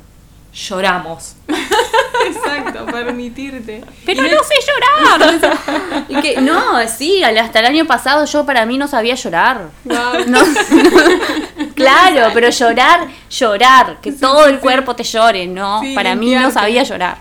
lloramos. 0.53 1.35
Exacto, 2.27 2.85
permitirte. 2.85 3.83
Pero 4.05 4.23
no 4.23 4.43
sé 4.43 4.55
llorar. 4.67 6.05
y 6.09 6.15
que, 6.21 6.41
no, 6.41 6.85
sí, 6.87 7.23
hasta 7.23 7.59
el 7.59 7.65
año 7.65 7.85
pasado 7.85 8.25
yo 8.25 8.45
para 8.45 8.65
mí 8.65 8.77
no 8.77 8.87
sabía 8.87 9.15
llorar. 9.15 9.69
No. 9.85 10.11
claro, 11.75 12.31
pero 12.33 12.49
llorar, 12.49 13.07
llorar, 13.29 13.97
que 14.01 14.11
todo 14.11 14.45
el 14.47 14.59
cuerpo 14.59 14.95
te 14.95 15.03
llore, 15.03 15.47
¿no? 15.47 15.81
Para 15.95 16.15
mí 16.15 16.33
no 16.35 16.51
sabía 16.51 16.83
llorar. 16.83 17.19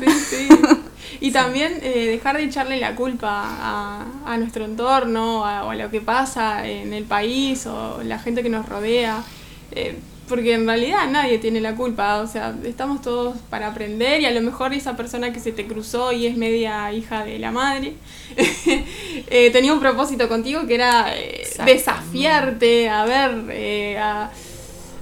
Sí, 0.00 0.10
sí. 0.10 0.48
Y 1.20 1.30
también 1.30 1.78
eh, 1.82 2.06
dejar 2.08 2.36
de 2.36 2.44
echarle 2.44 2.76
la 2.78 2.94
culpa 2.94 3.30
a, 3.44 4.04
a 4.26 4.36
nuestro 4.36 4.64
entorno 4.66 5.46
a- 5.46 5.64
o 5.64 5.70
a 5.70 5.74
lo 5.74 5.90
que 5.90 6.02
pasa 6.02 6.66
en 6.66 6.92
el 6.92 7.04
país 7.04 7.66
o 7.66 8.02
la 8.04 8.18
gente 8.18 8.42
que 8.42 8.50
nos 8.50 8.68
rodea. 8.68 9.22
eh, 9.72 9.98
porque 10.28 10.54
en 10.54 10.66
realidad 10.66 11.08
nadie 11.10 11.38
tiene 11.38 11.60
la 11.60 11.74
culpa, 11.74 12.20
o 12.20 12.26
sea, 12.26 12.54
estamos 12.64 13.02
todos 13.02 13.36
para 13.50 13.68
aprender 13.68 14.20
y 14.20 14.26
a 14.26 14.30
lo 14.30 14.40
mejor 14.40 14.72
esa 14.72 14.96
persona 14.96 15.32
que 15.32 15.40
se 15.40 15.52
te 15.52 15.66
cruzó 15.66 16.12
y 16.12 16.26
es 16.26 16.36
media 16.36 16.92
hija 16.92 17.24
de 17.24 17.38
la 17.38 17.52
madre, 17.52 17.94
eh, 19.28 19.50
tenía 19.50 19.72
un 19.72 19.80
propósito 19.80 20.28
contigo 20.28 20.66
que 20.66 20.76
era 20.76 21.14
eh, 21.14 21.46
desafiarte 21.64 22.88
a 22.88 23.04
ver, 23.04 23.44
eh, 23.50 23.98
a, 23.98 24.30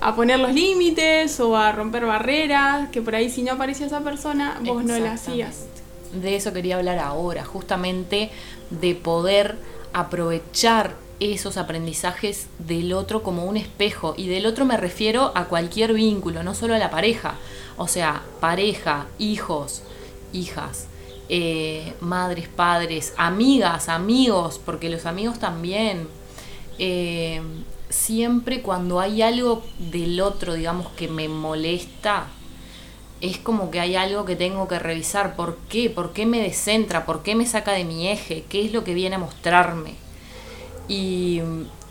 a 0.01 0.17
poner 0.17 0.41
los 0.41 0.53
límites 0.53 1.39
o 1.41 1.57
a 1.57 1.71
romper 1.73 2.05
barreras, 2.05 2.89
que 2.91 3.01
por 3.01 3.15
ahí 3.15 3.31
si 3.31 3.43
no 3.43 3.53
aparecía 3.53 3.87
esa 3.87 4.01
persona, 4.01 4.59
vos 4.65 4.85
no 4.85 4.99
la 4.99 5.13
hacías. 5.13 5.67
De 6.13 6.37
eso 6.37 6.53
quería 6.53 6.77
hablar 6.77 6.99
ahora, 6.99 7.45
justamente 7.45 8.31
de 8.71 8.95
poder 8.95 9.57
aprovechar 9.93 10.95
esos 11.31 11.57
aprendizajes 11.57 12.49
del 12.59 12.93
otro 12.93 13.23
como 13.23 13.45
un 13.45 13.57
espejo. 13.57 14.15
Y 14.17 14.27
del 14.27 14.47
otro 14.47 14.65
me 14.65 14.77
refiero 14.77 15.33
a 15.35 15.45
cualquier 15.45 15.93
vínculo, 15.93 16.43
no 16.43 16.55
solo 16.55 16.75
a 16.75 16.79
la 16.79 16.91
pareja. 16.91 17.37
O 17.77 17.87
sea, 17.87 18.23
pareja, 18.41 19.07
hijos, 19.19 19.83
hijas, 20.33 20.87
eh, 21.29 21.95
madres, 22.01 22.49
padres, 22.49 23.15
amigas, 23.17 23.89
amigos, 23.89 24.61
porque 24.65 24.91
los 24.91 25.07
amigos 25.07 25.39
también. 25.39 26.09
Eh, 26.79 27.41
siempre 27.89 28.63
cuando 28.63 28.99
hay 28.99 29.23
algo 29.23 29.63
del 29.79 30.21
otro, 30.21 30.55
digamos, 30.55 30.89
que 30.93 31.09
me 31.09 31.29
molesta, 31.29 32.27
es 33.21 33.39
como 33.39 33.71
que 33.71 33.79
hay 33.79 33.95
algo 33.95 34.25
que 34.25 34.35
tengo 34.35 34.67
que 34.67 34.79
revisar. 34.79 35.37
¿Por 35.37 35.59
qué? 35.69 35.89
¿Por 35.91 36.13
qué 36.13 36.27
me 36.27 36.41
descentra? 36.43 37.07
¿Por 37.07 37.23
qué 37.23 37.37
me 37.37 37.47
saca 37.47 37.73
de 37.73 37.85
mi 37.85 38.09
eje? 38.09 38.45
¿Qué 38.49 38.65
es 38.65 38.73
lo 38.73 38.83
que 38.83 38.95
viene 38.95 39.17
a 39.17 39.21
mostrarme? 39.21 39.95
Y, 40.89 41.41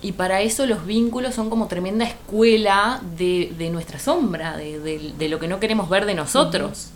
y 0.01 0.11
para 0.13 0.41
eso 0.41 0.65
los 0.65 0.85
vínculos 0.85 1.35
son 1.35 1.49
como 1.49 1.67
tremenda 1.67 2.05
escuela 2.05 3.01
de, 3.17 3.53
de 3.57 3.69
nuestra 3.69 3.99
sombra, 3.99 4.57
de, 4.57 4.79
de- 4.79 5.13
de 5.17 5.29
lo 5.29 5.39
que 5.39 5.47
no 5.47 5.59
queremos 5.59 5.89
ver 5.89 6.05
de 6.05 6.15
nosotros. 6.15 6.91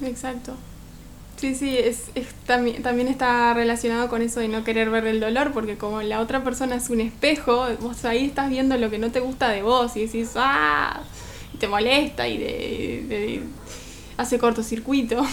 Exacto. 0.00 0.56
Sí, 1.36 1.54
sí, 1.56 1.76
es, 1.76 2.10
es 2.14 2.28
también, 2.46 2.82
también 2.82 3.08
está 3.08 3.52
relacionado 3.54 4.08
con 4.08 4.22
eso 4.22 4.40
de 4.40 4.48
no 4.48 4.64
querer 4.64 4.90
ver 4.90 5.06
el 5.06 5.20
dolor, 5.20 5.52
porque 5.52 5.76
como 5.78 6.02
la 6.02 6.20
otra 6.20 6.44
persona 6.44 6.76
es 6.76 6.88
un 6.90 7.00
espejo, 7.00 7.66
vos 7.80 8.04
ahí 8.04 8.26
estás 8.26 8.48
viendo 8.50 8.76
lo 8.78 8.90
que 8.90 8.98
no 8.98 9.10
te 9.10 9.20
gusta 9.20 9.48
de 9.48 9.62
vos 9.62 9.96
y 9.96 10.06
decís, 10.06 10.32
¡ah! 10.36 11.02
Y 11.54 11.58
te 11.58 11.68
molesta 11.68 12.28
y 12.28 12.38
de, 12.38 13.42
hace 14.16 14.38
cortocircuito. 14.38 15.24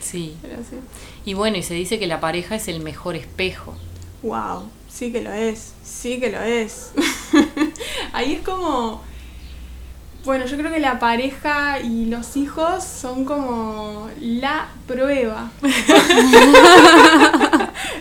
Sí. 0.00 0.34
Sí. 0.50 0.80
Y 1.24 1.34
bueno, 1.34 1.56
y 1.56 1.62
se 1.62 1.74
dice 1.74 1.98
que 1.98 2.06
la 2.06 2.20
pareja 2.20 2.56
es 2.56 2.68
el 2.68 2.80
mejor 2.80 3.16
espejo. 3.16 3.76
Wow, 4.22 4.70
sí 4.98 5.12
que 5.12 5.20
lo 5.20 5.32
es, 5.32 5.74
sí 5.84 6.18
que 6.18 6.28
lo 6.28 6.42
es. 6.42 6.90
Ahí 8.12 8.32
es 8.32 8.40
como, 8.40 9.00
bueno, 10.24 10.44
yo 10.46 10.56
creo 10.56 10.72
que 10.72 10.80
la 10.80 10.98
pareja 10.98 11.78
y 11.78 12.06
los 12.06 12.36
hijos 12.36 12.82
son 12.82 13.24
como 13.24 14.10
la 14.20 14.66
prueba. 14.88 15.52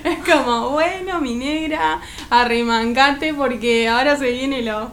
es 0.04 0.18
como, 0.26 0.72
bueno, 0.72 1.22
mi 1.22 1.36
negra, 1.36 2.02
arremangate 2.32 3.36
porque 3.36 3.88
ahora 3.88 4.18
se 4.18 4.32
viene 4.32 4.64
lo, 4.64 4.92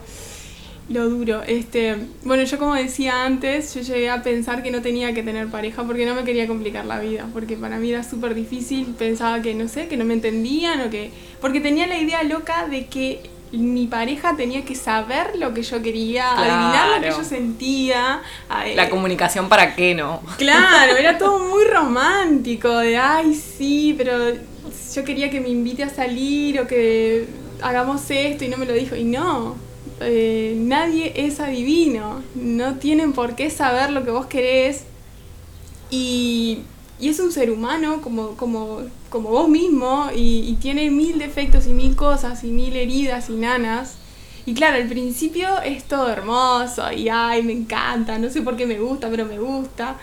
lo 0.89 1.09
duro. 1.09 1.43
Este, 1.47 1.97
bueno, 2.25 2.43
yo 2.45 2.59
como 2.59 2.75
decía 2.75 3.25
antes, 3.25 3.75
yo 3.75 3.81
llegué 3.81 4.11
a 4.11 4.23
pensar 4.23 4.63
que 4.63 4.71
no 4.71 4.83
tenía 4.83 5.15
que 5.15 5.23
tener 5.23 5.49
pareja 5.49 5.83
porque 5.85 6.05
no 6.07 6.15
me 6.15 6.25
quería 6.25 6.47
complicar 6.47 6.85
la 6.85 6.99
vida, 7.01 7.27
porque 7.33 7.57
para 7.57 7.79
mí 7.79 7.91
era 7.91 8.03
súper 8.05 8.35
difícil, 8.35 8.95
pensaba 8.99 9.41
que 9.41 9.55
no 9.55 9.67
sé, 9.69 9.89
que 9.89 9.97
no 9.97 10.05
me 10.05 10.15
entendían 10.15 10.83
o 10.83 10.91
que 10.91 11.11
porque 11.41 11.61
tenía 11.61 11.87
la 11.87 11.99
idea 11.99 12.23
loca 12.23 12.67
de 12.69 12.87
que 12.87 13.23
mi 13.53 13.87
pareja 13.87 14.37
tenía 14.37 14.65
que 14.65 14.75
saber 14.75 15.37
lo 15.39 15.55
que 15.55 15.63
yo 15.63 15.81
quería, 15.81 16.33
adivinar 16.33 16.97
lo 16.97 17.03
que 17.03 17.11
yo 17.11 17.25
sentía. 17.25 18.21
eh, 18.67 18.75
La 18.75 18.91
comunicación 18.91 19.49
para 19.49 19.75
qué 19.77 19.95
no. 19.95 20.23
Claro, 20.39 20.97
era 20.97 21.17
todo 21.19 21.39
muy 21.51 21.65
romántico, 21.65 22.69
de 22.79 22.97
ay 22.99 23.35
sí, 23.35 23.95
pero 23.97 24.13
yo 24.95 25.05
quería 25.05 25.31
que 25.31 25.41
me 25.41 25.49
invite 25.49 25.85
a 25.85 25.89
salir 25.89 26.61
o 26.61 26.67
que 26.67 27.27
hagamos 27.63 28.03
esto 28.11 28.45
y 28.45 28.49
no 28.49 28.57
me 28.57 28.67
lo 28.67 28.73
dijo. 28.73 28.97
Y 28.97 29.05
no, 29.05 29.57
eh, 30.05 30.55
nadie 30.59 31.13
es 31.17 31.41
adivino, 31.41 32.23
no 32.35 32.77
tienen 32.77 33.13
por 33.13 33.35
qué 33.35 33.51
saber 33.51 33.91
lo 33.91 34.05
que 34.05 34.11
vos 34.11 34.27
querés. 34.27 34.85
Y, 35.91 36.61
y 37.01 37.09
es 37.09 37.19
un 37.21 37.33
ser 37.33 37.51
humano 37.51 38.01
como, 38.01 38.37
como, 38.37 38.81
como 39.11 39.31
vos 39.31 39.49
mismo 39.49 40.09
y, 40.15 40.57
tiene 40.61 40.91
mil 40.91 41.19
defectos 41.19 41.67
y 41.67 41.71
mil 41.71 41.97
cosas 41.97 42.45
y 42.45 42.49
mil 42.49 42.77
heridas 42.77 43.29
y 43.31 43.35
nanas. 43.35 43.97
Y 44.47 44.55
claro, 44.55 44.77
al 44.77 44.89
principio 44.89 45.61
es 45.63 45.85
todo 45.85 46.09
hermoso 46.11 46.93
y 46.93 47.09
ay, 47.09 47.43
me 47.43 47.53
encanta, 47.53 48.19
no 48.19 48.31
sé 48.31 48.43
por 48.43 48.57
qué 48.57 48.67
me 48.67 48.79
gusta, 48.79 49.11
pero 49.11 49.25
me 49.27 49.39
gusta. 49.39 49.97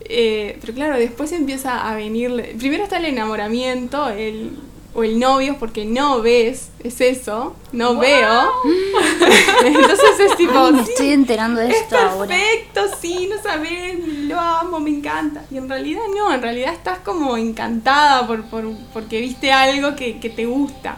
Eh, 0.00 0.58
pero 0.60 0.74
claro, 0.74 0.98
después 0.98 1.32
empieza 1.32 1.88
a 1.88 1.94
venir, 1.94 2.56
primero 2.58 2.84
está 2.84 2.98
el 2.98 3.06
enamoramiento, 3.06 4.08
el, 4.10 4.50
o 4.94 5.02
el 5.04 5.18
novio, 5.18 5.56
porque 5.58 5.84
no 5.84 6.20
ves, 6.22 6.70
es 6.82 7.00
eso, 7.00 7.54
no 7.72 7.96
veo. 7.98 8.48
Entonces 9.64 10.20
es 10.20 10.36
tipo, 10.36 10.56
Ay, 10.58 10.72
me 10.72 10.84
sí, 10.84 10.90
estoy 10.92 11.08
enterando 11.10 11.60
de 11.60 11.70
es 11.70 11.76
esto 11.82 11.96
ahora. 11.98 12.28
perfecto, 12.28 12.82
sí, 13.00 13.28
no 13.34 13.42
sabes, 13.42 13.98
lo 14.28 14.38
amo, 14.38 14.80
me 14.80 14.90
encanta. 14.90 15.44
Y 15.50 15.56
en 15.58 15.68
realidad 15.68 16.02
no, 16.16 16.32
en 16.32 16.42
realidad 16.42 16.72
estás 16.74 16.98
como 17.00 17.36
encantada 17.36 18.26
por, 18.26 18.44
por- 18.44 18.72
porque 18.92 19.20
viste 19.20 19.50
algo 19.52 19.96
que, 19.96 20.18
que 20.20 20.30
te 20.30 20.46
gusta. 20.46 20.96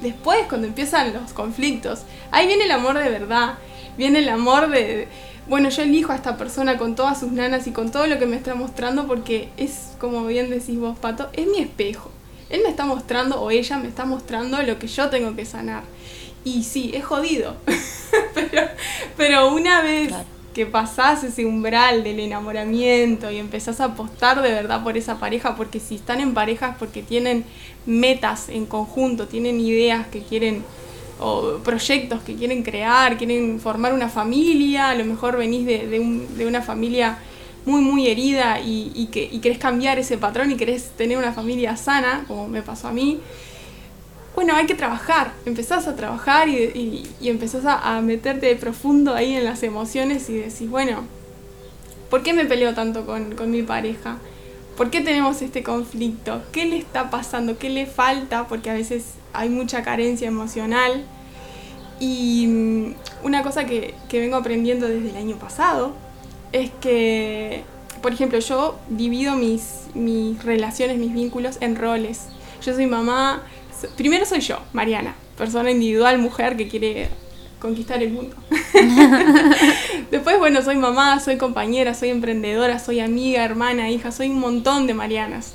Después, 0.00 0.40
cuando 0.48 0.66
empiezan 0.66 1.12
los 1.12 1.32
conflictos, 1.32 2.00
ahí 2.30 2.46
viene 2.46 2.64
el 2.64 2.70
amor 2.72 2.98
de 2.98 3.08
verdad. 3.08 3.54
Viene 3.96 4.18
el 4.20 4.28
amor 4.28 4.68
de, 4.70 5.08
bueno, 5.48 5.68
yo 5.68 5.82
elijo 5.82 6.12
a 6.12 6.16
esta 6.16 6.36
persona 6.36 6.76
con 6.78 6.94
todas 6.96 7.20
sus 7.20 7.30
nanas 7.32 7.66
y 7.66 7.70
con 7.72 7.90
todo 7.90 8.06
lo 8.06 8.18
que 8.18 8.26
me 8.26 8.36
está 8.36 8.54
mostrando 8.54 9.06
porque 9.06 9.50
es, 9.56 9.92
como 10.00 10.26
bien 10.26 10.50
decís 10.50 10.78
vos, 10.78 10.98
Pato, 10.98 11.28
es 11.32 11.46
mi 11.46 11.58
espejo. 11.60 12.10
Él 12.54 12.60
me 12.62 12.68
está 12.70 12.84
mostrando, 12.86 13.40
o 13.40 13.50
ella 13.50 13.76
me 13.78 13.88
está 13.88 14.04
mostrando 14.04 14.62
lo 14.62 14.78
que 14.78 14.86
yo 14.86 15.10
tengo 15.10 15.34
que 15.34 15.44
sanar. 15.44 15.82
Y 16.44 16.62
sí, 16.62 16.90
es 16.94 17.04
jodido. 17.04 17.56
pero, 18.34 18.62
pero 19.16 19.52
una 19.54 19.80
vez 19.82 20.08
Claro. 20.08 20.24
que 20.54 20.66
pasás 20.66 21.24
ese 21.24 21.44
umbral 21.46 22.04
del 22.04 22.20
enamoramiento 22.20 23.30
y 23.30 23.38
empezás 23.38 23.80
a 23.80 23.84
apostar 23.86 24.40
de 24.42 24.50
verdad 24.52 24.82
por 24.84 24.96
esa 24.96 25.18
pareja, 25.18 25.56
porque 25.56 25.80
si 25.80 25.96
están 25.96 26.20
en 26.20 26.32
parejas 26.34 26.76
porque 26.78 27.02
tienen 27.02 27.44
metas 27.86 28.48
en 28.48 28.66
conjunto, 28.66 29.26
tienen 29.26 29.58
ideas 29.60 30.06
que 30.06 30.22
quieren 30.22 30.62
o 31.20 31.58
proyectos 31.64 32.22
que 32.22 32.34
quieren 32.34 32.62
crear, 32.62 33.16
quieren 33.16 33.60
formar 33.60 33.92
una 33.94 34.08
familia, 34.08 34.90
a 34.90 34.94
lo 34.94 35.04
mejor 35.04 35.36
venís 35.38 35.64
de, 35.64 35.86
de 35.86 36.00
un- 36.00 36.36
de 36.36 36.44
una 36.46 36.60
familia 36.60 37.18
muy, 37.66 37.80
muy 37.80 38.08
herida 38.08 38.60
y, 38.60 38.92
y 38.94 39.06
que, 39.06 39.28
y 39.30 39.38
querés 39.38 39.58
cambiar 39.58 39.98
ese 39.98 40.18
patrón 40.18 40.50
y 40.50 40.56
querés 40.56 40.90
tener 40.96 41.16
una 41.18 41.32
familia 41.32 41.76
sana, 41.76 42.24
como 42.28 42.46
me 42.48 42.62
pasó 42.62 42.88
a 42.88 42.92
mí. 42.92 43.20
Bueno, 44.34 44.54
hay 44.56 44.66
que 44.66 44.74
trabajar, 44.74 45.32
empezás 45.46 45.86
a 45.86 45.94
trabajar 45.94 46.48
y, 46.48 46.56
y- 46.56 47.10
y 47.20 47.28
empezás 47.30 47.64
a, 47.66 48.00
meterte 48.00 48.46
de 48.46 48.56
profundo 48.56 49.14
ahí 49.14 49.34
en 49.36 49.44
las 49.44 49.62
emociones 49.62 50.28
y 50.28 50.34
decís, 50.34 50.68
bueno, 50.68 51.04
¿por 52.10 52.22
qué 52.22 52.32
me 52.32 52.44
peleo 52.44 52.74
tanto 52.74 53.06
con, 53.06 53.34
con 53.36 53.50
mi 53.50 53.62
pareja? 53.62 54.18
¿Por 54.76 54.90
qué 54.90 55.00
tenemos 55.00 55.40
este 55.40 55.62
conflicto? 55.62 56.42
¿Qué 56.52 56.64
le 56.64 56.78
está 56.78 57.10
pasando? 57.10 57.58
¿Qué 57.58 57.70
le 57.70 57.86
falta? 57.86 58.48
Porque 58.48 58.70
a 58.70 58.74
veces 58.74 59.04
hay 59.32 59.48
mucha 59.48 59.82
carencia 59.84 60.26
emocional. 60.26 61.04
Y 62.00 62.46
mm, 62.48 62.94
una 63.24 63.42
cosa 63.44 63.66
que, 63.66 63.94
que 64.08 64.18
vengo 64.18 64.36
aprendiendo 64.36 64.88
desde 64.88 65.10
el 65.10 65.16
año 65.16 65.36
pasado 65.36 65.92
es 66.54 66.70
que, 66.80 67.64
por 68.00 68.12
ejemplo, 68.12 68.38
yo 68.38 68.78
divido 68.88 69.34
mis, 69.34 69.88
mis 69.92 70.42
relaciones, 70.42 70.98
mis 70.98 71.12
vínculos 71.12 71.58
en 71.60 71.74
roles. 71.74 72.26
Yo 72.64 72.72
soy 72.72 72.86
mamá, 72.86 73.42
primero 73.96 74.24
soy 74.24 74.40
yo, 74.40 74.60
Mariana, 74.72 75.16
persona 75.36 75.72
individual, 75.72 76.18
mujer 76.18 76.56
que 76.56 76.68
quiere 76.68 77.08
conquistar 77.58 78.04
el 78.04 78.12
mundo. 78.12 78.36
Después, 80.12 80.38
bueno, 80.38 80.62
soy 80.62 80.76
mamá, 80.76 81.18
soy 81.18 81.38
compañera, 81.38 81.92
soy 81.92 82.10
emprendedora, 82.10 82.78
soy 82.78 83.00
amiga, 83.00 83.44
hermana, 83.44 83.90
hija, 83.90 84.12
soy 84.12 84.28
un 84.28 84.38
montón 84.38 84.86
de 84.86 84.94
Marianas. 84.94 85.54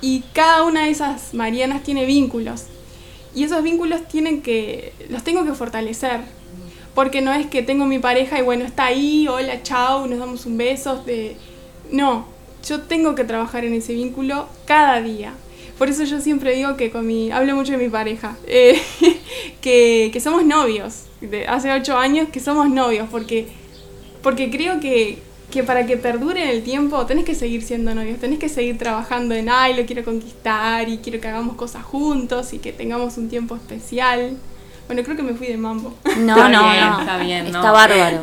Y 0.00 0.22
cada 0.32 0.62
una 0.62 0.84
de 0.84 0.90
esas 0.90 1.34
Marianas 1.34 1.82
tiene 1.82 2.06
vínculos. 2.06 2.66
Y 3.34 3.42
esos 3.42 3.64
vínculos 3.64 4.06
tienen 4.06 4.42
que, 4.42 4.92
los 5.08 5.24
tengo 5.24 5.44
que 5.44 5.54
fortalecer. 5.54 6.20
Porque 6.94 7.20
no 7.20 7.32
es 7.32 7.46
que 7.46 7.62
tengo 7.62 7.86
mi 7.86 7.98
pareja 7.98 8.38
y 8.38 8.42
bueno, 8.42 8.64
está 8.64 8.86
ahí, 8.86 9.26
hola, 9.28 9.62
chao, 9.62 10.06
nos 10.06 10.18
damos 10.18 10.46
un 10.46 10.56
beso. 10.56 11.02
De... 11.04 11.36
No, 11.90 12.26
yo 12.66 12.82
tengo 12.82 13.14
que 13.14 13.24
trabajar 13.24 13.64
en 13.64 13.74
ese 13.74 13.94
vínculo 13.94 14.48
cada 14.64 15.00
día. 15.00 15.34
Por 15.78 15.88
eso 15.88 16.04
yo 16.04 16.20
siempre 16.20 16.54
digo 16.54 16.76
que 16.76 16.90
con 16.90 17.06
mi, 17.06 17.32
hablo 17.32 17.56
mucho 17.56 17.72
de 17.72 17.78
mi 17.78 17.88
pareja, 17.88 18.36
eh, 18.46 18.80
que, 19.60 20.20
somos 20.22 20.44
novios. 20.44 21.04
Hace 21.48 21.72
ocho 21.72 21.96
años 21.96 22.28
que 22.28 22.38
somos 22.38 22.68
novios, 22.70 23.08
porque, 23.10 23.48
porque 24.22 24.50
creo 24.50 24.78
que, 24.78 25.18
que 25.50 25.64
para 25.64 25.84
que 25.84 25.96
perdure 25.96 26.44
en 26.44 26.50
el 26.50 26.62
tiempo 26.62 27.04
tenés 27.06 27.24
que 27.24 27.34
seguir 27.34 27.62
siendo 27.62 27.92
novios, 27.94 28.20
tenés 28.20 28.38
que 28.38 28.48
seguir 28.48 28.78
trabajando 28.78 29.34
en, 29.34 29.48
ay, 29.48 29.74
lo 29.74 29.84
quiero 29.84 30.04
conquistar 30.04 30.88
y 30.88 30.98
quiero 30.98 31.20
que 31.20 31.26
hagamos 31.26 31.56
cosas 31.56 31.82
juntos 31.82 32.52
y 32.52 32.58
que 32.58 32.72
tengamos 32.72 33.18
un 33.18 33.28
tiempo 33.28 33.56
especial. 33.56 34.36
Bueno, 34.86 35.02
creo 35.02 35.16
que 35.16 35.22
me 35.22 35.34
fui 35.34 35.46
de 35.48 35.56
mambo. 35.56 35.94
No, 36.18 36.36
Está 36.36 36.48
no, 36.48 36.70
bien, 36.70 36.80
no. 36.90 37.00
está 37.00 37.16
bien, 37.18 37.52
no. 37.52 37.58
Está 37.58 37.70
bárbaro. 37.72 38.22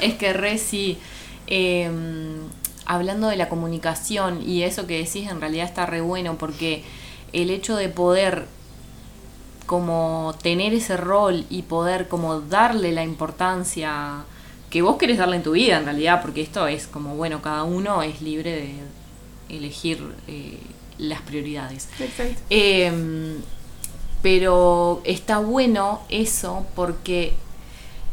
Es 0.00 0.14
que 0.14 0.32
re 0.32 0.58
sí. 0.58 0.98
eh, 1.46 1.90
hablando 2.86 3.28
de 3.28 3.36
la 3.36 3.48
comunicación 3.48 4.40
y 4.48 4.62
eso 4.62 4.86
que 4.86 4.98
decís 4.98 5.28
en 5.30 5.40
realidad 5.40 5.66
está 5.66 5.86
re 5.86 6.00
bueno 6.00 6.36
porque 6.38 6.82
el 7.32 7.50
hecho 7.50 7.76
de 7.76 7.88
poder 7.88 8.46
como 9.66 10.34
tener 10.42 10.72
ese 10.74 10.96
rol 10.96 11.44
y 11.50 11.62
poder 11.62 12.06
como 12.08 12.40
darle 12.40 12.92
la 12.92 13.02
importancia 13.02 14.24
que 14.70 14.82
vos 14.82 14.96
querés 14.96 15.18
darle 15.18 15.36
en 15.36 15.42
tu 15.42 15.52
vida 15.52 15.78
en 15.78 15.84
realidad 15.84 16.22
porque 16.22 16.40
esto 16.40 16.66
es 16.68 16.86
como 16.86 17.16
bueno 17.16 17.42
cada 17.42 17.64
uno 17.64 18.02
es 18.02 18.22
libre 18.22 18.52
de 18.52 18.74
elegir 19.56 20.00
eh, 20.28 20.58
las 20.98 21.20
prioridades 21.22 21.88
Exacto. 21.98 22.40
Em, 22.50 23.38
pero 24.22 25.00
está 25.04 25.38
bueno 25.38 26.00
eso 26.08 26.66
porque 26.74 27.34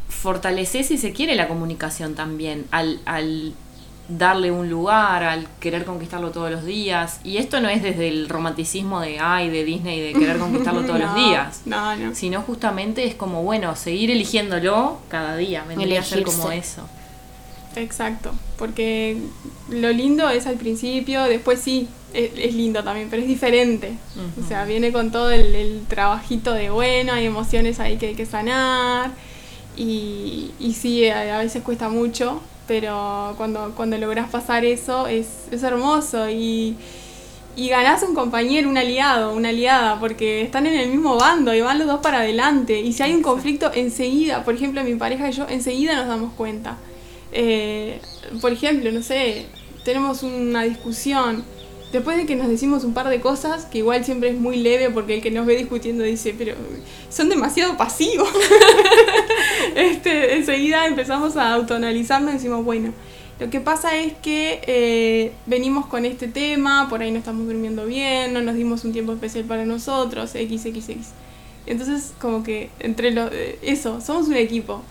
fortalece 0.10 0.84
si 0.84 0.98
se 0.98 1.12
quiere 1.12 1.36
la 1.36 1.48
comunicación 1.48 2.16
también 2.16 2.66
al, 2.72 3.02
al 3.06 3.54
darle 4.08 4.52
un 4.52 4.70
lugar, 4.70 5.24
al 5.24 5.48
querer 5.60 5.86
conquistarlo 5.86 6.32
todos 6.32 6.52
los 6.52 6.66
días. 6.66 7.20
Y 7.24 7.38
esto 7.38 7.60
no 7.62 7.70
es 7.70 7.82
desde 7.82 8.08
el 8.08 8.30
romanticismo 8.30 9.02
de 9.02 9.20
ay 9.20 9.50
de 9.50 9.64
Disney 9.64 10.00
de 10.00 10.14
querer 10.14 10.38
conquistarlo 10.38 10.82
todos 10.84 11.00
los 11.00 11.16
días. 11.16 11.62
No, 11.66 11.96
no. 11.96 12.14
Sino 12.16 12.42
justamente 12.42 13.06
es 13.06 13.16
como, 13.16 13.44
bueno, 13.44 13.76
seguir 13.76 14.12
eligiéndolo 14.12 15.00
cada 15.10 15.36
día. 15.38 15.64
Vendría 15.68 16.02
a 16.02 16.04
ser 16.04 16.24
como 16.24 16.52
Elegirse. 16.52 16.80
eso. 16.82 16.90
Exacto, 17.76 18.32
porque 18.58 19.18
lo 19.70 19.90
lindo 19.90 20.30
es 20.30 20.46
al 20.46 20.58
principio, 20.58 21.24
después 21.24 21.60
sí, 21.60 21.88
es, 22.14 22.32
es 22.38 22.54
lindo 22.56 22.84
también, 22.84 23.08
pero 23.10 23.22
es 23.22 23.28
diferente. 23.28 23.94
O 24.42 24.48
sea, 24.48 24.66
viene 24.66 24.92
con 24.92 25.12
todo 25.12 25.32
el, 25.32 25.54
el 25.56 25.82
trabajito 25.88 26.54
de 26.54 26.70
bueno, 26.70 27.14
hay 27.14 27.26
emociones 27.26 27.80
ahí 27.80 27.98
que 27.98 28.08
hay 28.08 28.16
que 28.16 28.26
sanar 28.26 29.12
y, 29.76 30.52
y 30.60 30.74
sí, 30.74 31.10
a, 31.10 31.38
a 31.38 31.40
veces 31.40 31.64
cuesta 31.64 31.90
mucho, 31.90 32.42
pero 32.68 33.34
cuando, 33.38 33.74
cuando 33.76 33.98
logras 33.98 34.30
pasar 34.30 34.64
eso 34.66 35.08
es, 35.08 35.28
es 35.52 35.64
hermoso 35.64 36.30
y, 36.30 36.76
y 37.56 37.70
ganás 37.70 38.04
un 38.04 38.16
compañero, 38.16 38.70
un 38.70 38.78
aliado, 38.78 39.34
una 39.34 39.50
aliada, 39.50 40.00
porque 40.00 40.42
están 40.42 40.66
en 40.66 40.80
el 40.80 40.90
mismo 40.90 41.18
bando 41.18 41.54
y 41.54 41.62
van 41.62 41.78
los 41.80 41.88
dos 41.88 42.00
para 42.02 42.20
adelante. 42.20 42.80
Y 42.80 42.94
si 42.94 43.04
hay 43.04 43.14
un 43.14 43.22
conflicto, 43.22 43.72
enseguida, 43.74 44.44
por 44.44 44.56
ejemplo, 44.56 44.84
mi 44.84 44.96
pareja 44.96 45.30
y 45.30 45.34
yo, 45.34 45.46
enseguida 45.50 45.96
nos 45.96 46.08
damos 46.08 46.34
cuenta. 46.34 46.78
Eh, 47.32 48.00
por 48.42 48.52
ejemplo, 48.52 48.92
no 48.92 49.02
sé, 49.02 49.48
tenemos 49.84 50.24
una 50.24 50.64
discusión. 50.64 51.44
Después 51.94 52.18
de 52.18 52.26
que 52.26 52.36
nos 52.36 52.48
decimos 52.48 52.84
un 52.84 52.96
par 52.96 53.08
de 53.08 53.22
cosas, 53.22 53.66
que 53.66 53.78
igual 53.78 54.04
siempre 54.04 54.30
es 54.30 54.36
muy 54.36 54.58
leve 54.58 54.90
porque 54.90 55.14
el 55.14 55.22
que 55.22 55.30
nos 55.30 55.46
ve 55.46 55.56
discutiendo 55.56 56.04
dice, 56.04 56.34
pero 56.36 56.56
son 57.12 57.30
demasiado 57.30 57.78
pasivos. 57.78 58.28
este, 59.76 60.36
enseguida 60.36 60.88
empezamos 60.88 61.38
a 61.38 61.54
autoanalizarnos 61.54 62.32
y 62.32 62.38
decimos, 62.38 62.66
bueno, 62.66 62.92
lo 63.40 63.52
que 63.52 63.60
pasa 63.60 63.96
es 63.96 64.14
que 64.14 64.62
eh, 64.66 65.34
venimos 65.46 65.86
con 65.86 66.06
este 66.06 66.28
tema, 66.28 66.88
por 66.90 67.04
ahí 67.04 67.12
no 67.12 67.20
estamos 67.20 67.46
durmiendo 67.46 67.86
bien, 67.86 68.34
no 68.34 68.42
nos 68.42 68.56
dimos 68.56 68.84
un 68.86 68.92
tiempo 68.92 69.14
especial 69.14 69.44
para 69.46 69.64
nosotros, 69.64 70.32
XXX. 70.32 71.10
Entonces, 71.68 72.14
como 72.20 72.44
que 72.44 72.72
entre 72.80 73.12
los... 73.12 73.32
eh, 73.32 73.60
eso, 73.62 74.02
somos 74.02 74.30
un 74.30 74.36
equipo. 74.36 74.82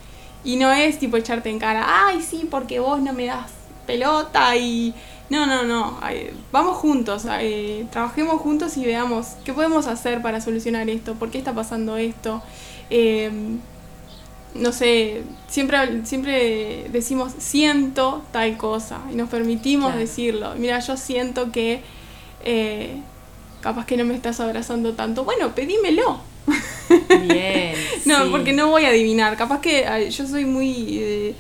Y 0.44 0.54
no 0.54 0.70
es 0.70 1.00
tipo 1.00 1.16
echarte 1.16 1.50
en 1.50 1.58
cara, 1.58 2.06
ay, 2.06 2.22
sí, 2.22 2.46
porque 2.48 2.78
vos 2.78 3.02
no 3.02 3.12
me 3.12 3.26
das 3.26 3.50
pelota 3.88 4.56
y... 4.56 4.94
No, 5.32 5.46
no, 5.46 5.62
no. 5.62 5.98
ay, 6.02 6.30
Vamos 6.52 6.76
juntos, 6.76 7.22
trabajemos 7.90 8.40
juntos 8.42 8.76
y 8.76 8.84
veamos 8.84 9.28
qué 9.44 9.52
podemos 9.54 9.86
hacer 9.86 10.20
para 10.20 10.40
solucionar 10.42 10.90
esto, 10.90 11.14
por 11.14 11.30
qué 11.30 11.38
está 11.38 11.54
pasando 11.54 11.96
esto. 11.96 12.42
Eh, 12.90 13.30
no 14.54 14.70
sé, 14.72 15.22
siempre, 15.48 16.04
siempre 16.04 16.86
decimos 16.92 17.32
siento 17.38 18.22
tal 18.32 18.58
cosa 18.58 19.00
y 19.10 19.14
nos 19.14 19.30
permitimos 19.30 19.86
Claro. 19.86 20.00
decirlo. 20.00 20.54
Mira, 20.56 20.78
yo 20.80 20.98
siento 20.98 21.50
que 21.50 21.80
eh, 22.44 22.98
capaz 23.62 23.86
que 23.86 23.96
no 23.96 24.04
me 24.04 24.14
estás 24.14 24.38
abrazando 24.40 24.92
tanto. 24.92 25.24
Bueno, 25.24 25.54
pedímelo. 25.54 26.20
Bien. 27.22 27.74
No, 28.04 28.24
sí. 28.24 28.28
porque 28.30 28.52
no 28.52 28.68
voy 28.68 28.84
a 28.84 28.88
adivinar. 28.88 29.36
Capaz 29.38 29.60
que 29.62 29.86
yo 30.10 30.26
soy 30.26 30.44
muy... 30.44 30.98
eh, 30.98 31.34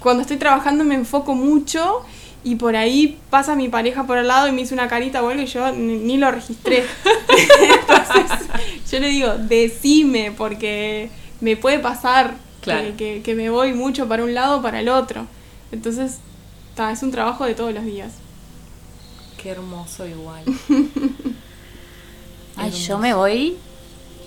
cuando 0.00 0.20
estoy 0.22 0.36
trabajando 0.36 0.84
me 0.84 0.94
enfoco 0.96 1.34
mucho 1.34 2.04
y 2.46 2.54
por 2.56 2.76
ahí 2.76 3.18
pasa 3.28 3.56
mi 3.56 3.68
pareja 3.68 4.04
por 4.06 4.18
al 4.18 4.28
lado 4.28 4.46
y 4.48 4.52
me 4.52 4.60
hizo 4.62 4.72
una 4.74 4.86
carita 4.88 5.22
o 5.22 5.28
algo 5.28 5.42
y 5.42 5.46
yo 5.46 5.72
ni, 5.72 5.96
ni 5.96 6.16
lo 6.16 6.30
registré. 6.30 6.84
Entonces 7.80 8.48
yo 8.90 9.00
le 9.00 9.08
digo, 9.08 9.34
decime 9.36 10.32
porque 10.36 11.10
me 11.40 11.56
puede 11.56 11.78
pasar 11.80 12.34
Claro. 12.60 12.90
que, 12.96 13.16
que- 13.16 13.22
que 13.22 13.34
me 13.34 13.50
voy 13.50 13.72
mucho 13.74 14.08
para 14.08 14.22
un 14.24 14.32
lado 14.34 14.58
o 14.58 14.62
para 14.62 14.80
el 14.80 14.88
otro. 14.88 15.26
Entonces, 15.72 16.18
ta, 16.74 16.90
es 16.92 17.02
un 17.02 17.10
trabajo 17.10 17.44
de 17.44 17.54
todos 17.54 17.72
los 17.74 17.84
días. 17.84 18.12
Qué 19.42 19.50
hermoso 19.50 20.06
igual. 20.06 20.42
Ay, 22.56 22.70
yo 22.70 22.98
me 22.98 23.12
voy. 23.14 23.56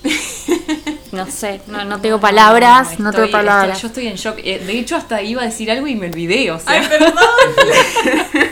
No 1.11 1.25
sé, 1.29 1.61
no, 1.67 1.83
no 1.85 1.99
tengo 2.01 2.19
palabras, 2.19 2.99
no, 2.99 3.11
tengo 3.11 3.25
estoy- 3.25 3.31
palabras. 3.31 3.77
estoy- 3.77 3.81
yo 3.81 3.87
estoy 3.87 4.07
en 4.07 4.15
shock. 4.15 4.37
Eh, 4.43 4.59
de 4.65 4.79
hecho, 4.79 4.95
hasta 4.95 5.21
iba 5.23 5.41
a 5.41 5.45
decir 5.45 5.71
algo 5.71 5.87
y 5.87 5.95
me 5.95 6.07
olvidé, 6.07 6.51
o 6.51 6.59
sea. 6.59 6.71
Ay, 6.73 6.87
perdón. 6.87 7.13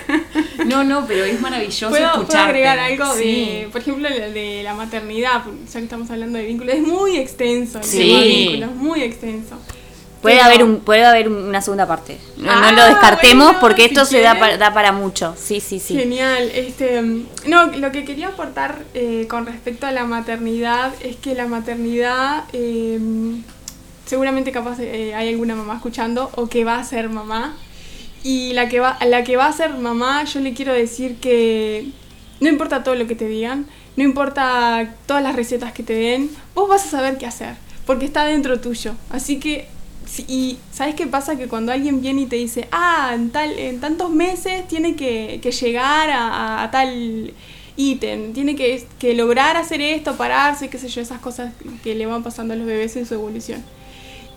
No, 0.66 0.84
no, 0.84 1.06
pero 1.08 1.24
es 1.24 1.40
maravilloso 1.40 1.90
¿Puedo, 1.90 2.26
puedo 2.26 2.40
agregar 2.40 2.78
algo 2.78 3.14
Sí. 3.14 3.24
de, 3.64 3.70
por 3.72 3.80
ejemplo, 3.82 4.10
de, 4.10 4.32
de 4.34 4.64
la 4.64 4.74
maternidad, 4.74 5.44
ya 5.46 5.80
que 5.80 5.84
estamos 5.86 6.10
hablando 6.12 6.38
de 6.38 6.46
vínculos? 6.46 6.76
Es 6.76 6.82
muy 6.82 7.16
extenso 7.16 7.78
el 7.78 7.84
Sí. 7.86 7.98
tema 8.00 8.20
de 8.20 8.28
vínculos, 8.28 8.76
muy 8.76 9.02
extenso. 9.02 9.58
Puede 10.22 10.42
haber, 10.42 10.64
un, 10.64 10.80
puede 10.80 11.06
haber 11.06 11.30
una 11.30 11.62
segunda 11.62 11.88
parte. 11.88 12.18
No, 12.38 12.46
no 12.46 12.68
Ah, 12.68 12.72
lo 12.72 12.84
descartemos 12.86 13.46
bueno, 13.46 13.60
porque 13.60 13.86
esto 13.86 14.04
si 14.06 14.16
se 14.16 14.22
da 14.22 14.34
querés. 14.34 14.40
para, 14.40 14.58
da 14.58 14.74
para 14.74 14.92
mucho. 14.92 15.36
Sí, 15.38 15.60
sí, 15.60 15.80
sí. 15.80 15.96
Genial. 15.96 16.50
Este, 16.54 17.02
mm, 17.02 17.26
no, 17.48 17.68
lo 17.68 17.92
que 17.92 18.04
quería 18.06 18.30
aportar 18.30 18.80
eh, 18.94 19.26
con 19.30 19.46
respecto 19.46 19.86
a 19.86 19.92
la 19.92 20.06
maternidad 20.06 20.94
es 21.02 21.16
que 21.18 21.36
la 21.36 21.48
maternidad, 21.48 22.44
eh, 22.54 23.00
seguramente 24.06 24.52
capaz 24.52 24.80
eh, 24.80 25.14
hay 25.16 25.30
alguna 25.30 25.56
mamá 25.56 25.76
escuchando 25.76 26.30
o 26.36 26.48
que 26.48 26.64
va 26.64 26.78
a 26.80 26.84
ser 26.84 27.10
mamá. 27.10 27.56
Y 28.24 28.54
la 28.54 28.68
que, 28.68 28.80
va, 28.80 28.90
a 28.90 29.06
la 29.06 29.24
que 29.24 29.38
va 29.38 29.46
a 29.48 29.54
ser 29.54 29.74
mamá, 29.76 30.24
yo 30.26 30.40
le 30.40 30.54
quiero 30.54 30.74
decir 30.74 31.18
que 31.18 31.88
no 32.40 32.50
importa 32.50 32.84
todo 32.84 32.96
lo 32.96 33.08
que 33.08 33.16
te 33.16 33.28
digan, 33.28 33.66
no 33.96 34.04
importa 34.04 34.96
todas 35.06 35.24
las 35.24 35.36
recetas 35.36 35.72
que 35.72 35.84
te 35.84 35.94
den, 35.94 36.30
vos 36.54 36.68
vas 36.68 36.86
a 36.86 36.90
saber 36.90 37.18
qué 37.18 37.26
hacer, 37.26 37.56
porque 37.86 38.06
está 38.06 38.26
dentro 38.26 38.60
tuyo. 38.60 38.94
Así 39.12 39.40
que, 39.40 39.68
si- 40.08 40.26
y 40.28 40.58
¿sabes 40.72 40.96
qué 40.96 41.06
pasa? 41.08 41.36
Que 41.38 41.48
cuando 41.48 41.72
alguien 41.72 42.02
viene 42.02 42.22
y 42.22 42.26
te 42.26 42.36
dice, 42.38 42.68
ah, 42.72 43.12
en, 43.14 43.30
tal, 43.30 43.52
en 43.60 43.80
tantos 43.80 44.10
meses 44.10 44.68
tiene 44.68 44.96
que, 44.96 45.40
que 45.42 45.52
llegar 45.52 46.10
a, 46.10 46.28
a- 46.28 46.64
a 46.64 46.72
tal 46.72 47.34
ítem, 47.76 48.34
tiene 48.34 48.56
que, 48.56 48.88
que 49.00 49.14
lograr 49.14 49.56
hacer 49.58 49.82
esto, 49.82 50.16
pararse, 50.18 50.68
qué 50.70 50.80
sé 50.80 50.88
yo, 50.90 51.02
esas 51.02 51.20
cosas 51.20 51.54
que 51.84 51.94
le 51.94 52.06
van 52.08 52.24
pasando 52.24 52.54
a 52.54 52.58
los 52.58 52.66
bebés 52.66 52.96
en 52.96 53.06
su 53.06 53.14
evolución. 53.14 53.64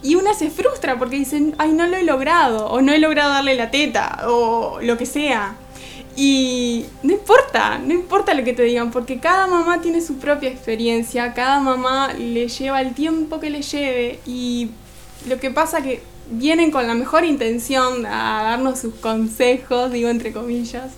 Y 0.02 0.14
una 0.14 0.34
se 0.34 0.50
frustra 0.50 0.98
porque 0.98 1.16
dicen, 1.16 1.54
ay, 1.58 1.72
no 1.72 1.86
lo 1.86 1.96
he 1.96 2.02
logrado, 2.04 2.66
o 2.68 2.80
no 2.82 2.92
he 2.92 2.98
logrado 2.98 3.32
darle 3.32 3.54
la 3.54 3.70
teta, 3.70 4.22
o 4.28 4.78
lo 4.82 4.96
que 4.98 5.06
sea. 5.06 5.56
Y 6.16 6.84
no 7.02 7.12
importa, 7.12 7.78
no 7.78 7.94
importa 7.94 8.34
lo 8.34 8.42
que 8.44 8.52
te 8.52 8.62
digan, 8.62 8.90
porque 8.90 9.20
cada 9.20 9.46
mamá 9.46 9.80
tiene 9.80 10.00
su 10.00 10.16
propia 10.18 10.50
experiencia, 10.50 11.32
cada 11.34 11.60
mamá 11.60 12.12
le 12.14 12.48
lleva 12.48 12.80
el 12.80 12.94
tiempo 12.94 13.40
que 13.40 13.48
le 13.50 13.62
lleve 13.62 14.20
y 14.26 14.70
lo 15.28 15.38
que 15.38 15.50
pasa 15.50 15.82
que 15.82 16.02
vienen 16.30 16.70
con 16.70 16.86
la 16.86 16.94
mejor 16.94 17.24
intención 17.24 18.06
a 18.06 18.42
darnos 18.44 18.78
sus 18.78 18.94
consejos, 18.94 19.90
digo 19.92 20.08
entre 20.08 20.32
comillas, 20.32 20.92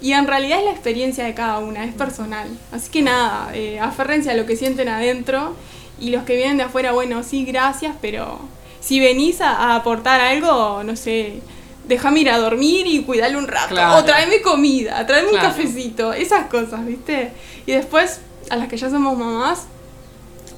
y 0.00 0.12
en 0.12 0.26
realidad 0.26 0.58
es 0.58 0.64
la 0.64 0.70
experiencia 0.72 1.24
de 1.24 1.34
cada 1.34 1.58
una, 1.58 1.84
es 1.84 1.94
personal. 1.94 2.48
Así 2.70 2.90
que 2.90 3.02
nada, 3.02 3.50
eh, 3.54 3.80
aférrense 3.80 4.30
a 4.30 4.34
lo 4.34 4.46
que 4.46 4.56
sienten 4.56 4.88
adentro 4.88 5.54
y 6.00 6.10
los 6.10 6.22
que 6.24 6.36
vienen 6.36 6.56
de 6.58 6.64
afuera, 6.64 6.92
bueno, 6.92 7.22
sí, 7.24 7.44
gracias, 7.44 7.96
pero 8.00 8.38
si 8.80 9.00
venís 9.00 9.40
a, 9.40 9.50
a 9.50 9.74
aportar 9.76 10.20
algo, 10.20 10.82
no 10.84 10.94
sé, 10.94 11.40
déjame 11.88 12.20
ir 12.20 12.30
a 12.30 12.38
dormir 12.38 12.86
y 12.86 13.02
cuidarle 13.02 13.38
un 13.38 13.48
rato. 13.48 13.70
Claro. 13.70 13.96
O 13.98 14.04
tráeme 14.04 14.40
comida, 14.42 15.04
tráeme 15.06 15.30
Claro. 15.30 15.48
un 15.48 15.52
cafecito, 15.54 16.12
esas 16.12 16.46
cosas, 16.48 16.86
¿viste? 16.86 17.32
Y 17.66 17.72
después, 17.72 18.20
a 18.50 18.56
las 18.56 18.68
que 18.68 18.76
ya 18.76 18.90
somos 18.90 19.18
mamás, 19.18 19.64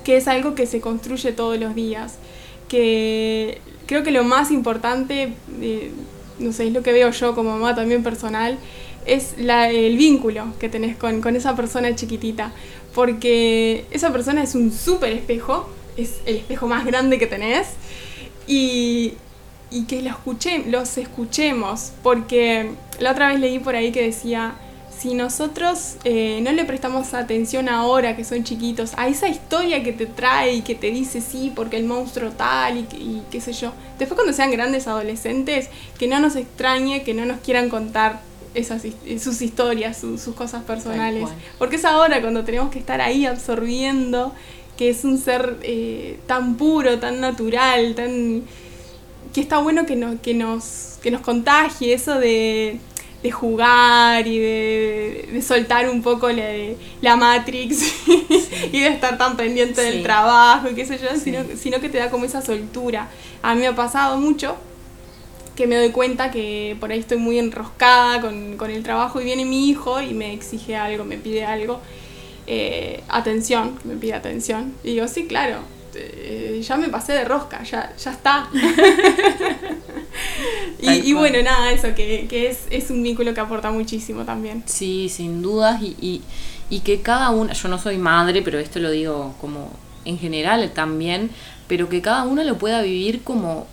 que 0.05 0.17
es 0.19 0.29
algo 0.29 0.55
que 0.55 0.67
se 0.67 0.81
construye 0.81 1.33
todos 1.33 1.59
los 1.59 1.75
días. 1.75 2.15
Que 2.71 3.61
creo 3.87 4.05
que 4.05 4.13
lo 4.13 4.23
más 4.23 4.51
importante, 4.51 5.35
eh, 5.61 5.91
no 6.39 6.53
sé, 6.53 6.69
es 6.69 6.73
lo 6.73 6.83
que 6.83 6.93
veo 6.93 7.11
yo 7.11 7.35
como 7.35 7.51
mamá 7.51 7.75
también 7.75 8.05
personal, 8.05 8.57
es 9.05 9.35
el 9.37 9.97
vínculo 9.97 10.45
que 10.61 10.69
tenés 10.69 10.97
con, 10.97 11.21
con 11.21 11.35
esa 11.35 11.57
persona 11.57 11.95
chiquitita. 11.95 12.53
Porque 12.95 13.85
esa 13.91 14.13
persona 14.13 14.43
es 14.43 14.55
un 14.55 14.73
súper 14.73 15.13
espejo, 15.13 15.69
es 15.97 16.21
el 16.25 16.37
espejo 16.37 16.69
más 16.69 16.87
grande 16.87 17.19
que 17.19 17.27
tenés. 17.27 17.69
Y, 18.47 19.15
y 19.71 19.85
que 19.85 20.03
los 20.03 20.99
escuchemos, 20.99 21.93
porque 22.03 22.71
la 23.01 23.13
otra 23.13 23.29
vez 23.29 23.41
leí 23.41 23.59
por 23.59 23.75
ahí 23.75 23.93
que 23.93 24.03
decía, 24.03 24.55
si 25.01 25.15
nosotros 25.15 25.95
eh, 26.05 26.41
no 26.43 26.53
le 26.53 26.65
prestamos 26.67 27.15
atención 27.15 27.69
ahora 27.71 28.17
que 28.17 28.25
son 28.25 28.45
chiquitos, 28.45 28.93
a 28.97 29.09
esa 29.09 29.29
historia 29.29 29.83
que 29.83 29.93
te 29.93 30.05
trae 30.07 30.55
y 30.57 30.61
que 30.63 30.75
te 30.75 30.91
dice 30.91 31.21
sí, 31.23 31.51
porque 31.55 31.77
el 31.79 31.85
monstruo 31.85 32.31
tal 32.33 32.77
y, 32.77 32.81
y 32.97 33.23
qué 33.31 33.41
sé 33.41 33.53
yo, 33.55 33.73
después 33.99 34.17
cuando 34.17 34.33
sean 34.35 34.51
grandes 34.51 34.87
adolescentes, 34.87 35.69
que 35.99 36.07
no 36.07 36.21
nos 36.21 36.37
extrañe, 36.37 37.03
que 37.03 37.15
no 37.15 37.25
nos 37.25 37.41
quieran 37.41 37.71
contar 37.71 38.21
esas, 38.53 38.85
his- 38.85 39.23
sus 39.23 39.41
historias, 39.41 39.97
su- 39.97 40.19
sus 40.19 40.35
cosas 40.35 40.65
personales, 40.65 41.23
porque 41.59 41.77
es 41.77 41.85
ahora 41.85 42.21
cuando 42.21 42.45
tenemos 42.45 42.71
que 42.71 42.79
estar 42.79 43.01
ahí 43.01 43.25
absorbiendo 43.25 44.35
que 44.77 44.91
es 44.91 45.05
un 45.05 45.19
ser 45.19 45.57
eh, 45.63 46.19
tan 46.27 46.57
puro, 46.57 46.99
tan 46.99 47.21
natural, 47.21 47.95
tan 47.95 48.43
que 49.33 49.41
está 49.41 49.59
bueno 49.61 49.87
que 49.87 49.95
nos, 49.97 50.21
que 50.21 50.35
nos, 50.35 50.99
que 51.03 51.11
nos 51.11 51.21
contagie 51.21 51.93
eso 51.95 52.19
de, 52.19 52.81
de 53.23 53.31
jugar 53.31 54.27
y 54.27 54.39
de, 54.39 55.29
de 55.33 55.43
soltar 55.43 55.89
un 55.91 56.01
poco 56.03 56.31
la, 56.31 56.45
la 57.03 57.17
Matrix 57.17 57.93
y 58.73 58.81
de 58.81 58.89
estar 58.89 59.19
tan 59.19 59.37
pendiente 59.37 59.83
Sí. 59.85 59.91
del 59.91 60.03
trabajo 60.03 60.69
y 60.71 60.75
qué 60.75 60.87
sé 60.87 60.99
yo, 60.99 61.09
Sí. 61.15 61.21
sino, 61.25 61.41
sino 61.57 61.81
que 61.81 61.89
te 61.91 61.99
da 61.99 62.11
como 62.11 62.25
esa 62.25 62.41
soltura. 62.41 63.09
A 63.43 63.55
mí 63.55 63.61
me 63.61 63.67
ha 63.67 63.75
pasado 63.75 64.17
mucho 64.17 64.57
que 65.55 65.67
me 65.67 65.77
doy 65.77 65.91
cuenta 65.91 66.31
que 66.31 66.77
por 66.81 66.91
ahí 66.91 66.99
estoy 67.01 67.19
muy 67.19 67.39
enroscada 67.39 68.23
con, 68.23 68.57
con 68.57 68.71
el 68.71 68.83
trabajo 68.83 69.21
y 69.21 69.25
viene 69.25 69.45
mi 69.45 69.69
hijo 69.69 70.01
y 70.01 70.15
me 70.15 70.33
exige 70.33 70.75
algo, 70.77 71.05
me 71.05 71.19
pide 71.19 71.45
algo, 71.45 71.81
eh, 72.47 73.03
atención, 73.09 73.79
me 73.85 73.97
pide 73.97 74.15
atención. 74.15 74.73
Y 74.83 74.93
digo, 74.95 75.07
sí, 75.09 75.27
claro, 75.27 75.59
eh, 75.95 76.63
ya 76.67 76.79
me 76.79 76.89
pasé 76.89 77.13
de 77.13 77.25
rosca, 77.27 77.63
ya, 77.65 77.93
ya 78.03 78.11
está. 78.13 78.49
y, 80.83 81.11
y 81.11 81.13
bueno, 81.13 81.43
nada, 81.43 81.73
eso, 81.73 81.95
que, 81.95 82.27
que 82.29 82.49
es, 82.49 82.61
es 82.71 82.91
un 82.91 83.03
vínculo 83.03 83.35
que 83.35 83.41
aporta 83.41 83.71
muchísimo 83.71 84.25
también. 84.25 84.63
Sí, 84.67 85.09
sin 85.09 85.43
dudas. 85.43 85.83
Y, 85.83 85.97
y, 86.01 86.23
y 86.71 86.81
que 86.81 87.01
cada 87.01 87.31
una, 87.31 87.53
yo 87.53 87.69
no 87.69 87.79
soy 87.79 87.99
madre, 87.99 88.43
pero 88.43 88.59
esto 88.59 88.79
lo 88.79 88.91
digo 88.91 89.35
como 89.41 89.71
en 90.05 90.19
general 90.19 90.71
también, 90.73 91.31
pero 91.69 91.89
que 91.89 92.01
cada 92.01 92.25
uno 92.25 92.43
lo 92.45 92.59
pueda 92.59 92.83
vivir 92.83 93.23
como, 93.23 93.67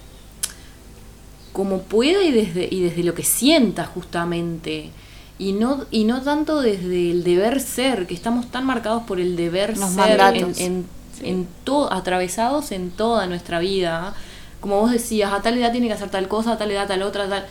como 1.54 1.82
pueda 1.84 2.24
y 2.24 2.32
desde, 2.32 2.68
y 2.70 2.82
desde 2.82 3.04
lo 3.04 3.14
que 3.14 3.24
sienta 3.24 3.86
justamente. 3.86 4.92
Y 5.40 5.54
no, 5.54 5.86
y 5.92 6.04
no 6.06 6.22
tanto 6.22 6.62
desde 6.62 7.12
el 7.12 7.24
deber 7.24 7.62
ser, 7.62 8.08
que 8.08 8.14
estamos 8.14 8.50
tan 8.50 8.66
marcados 8.66 9.04
por 9.04 9.20
el 9.20 9.36
deber 9.36 9.78
Los 9.78 9.92
ser 9.92 10.20
en, 10.20 10.54
en, 10.58 10.86
en 11.24 11.48
to- 11.64 11.92
atravesados 11.94 12.72
en 12.72 12.90
toda 12.92 13.28
nuestra 13.28 13.60
vida. 13.60 14.16
Como 14.60 14.80
vos 14.82 14.92
decías, 14.92 15.32
a 15.32 15.42
tal 15.42 15.58
edad 15.58 15.72
tiene 15.72 15.88
que 15.88 15.94
hacer 15.94 16.10
tal 16.10 16.28
cosa, 16.28 16.54
a 16.54 16.58
tal 16.58 16.72
edad 16.72 16.88
tal 16.88 17.04
otra, 17.04 17.28
tal. 17.30 17.46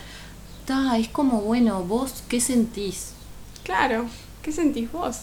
Ta, 0.66 0.98
es 0.98 1.08
como, 1.08 1.40
bueno, 1.42 1.82
vos, 1.84 2.22
¿qué 2.28 2.40
sentís? 2.40 3.12
Claro, 3.62 4.06
¿qué 4.42 4.52
sentís 4.52 4.90
vos? 4.90 5.18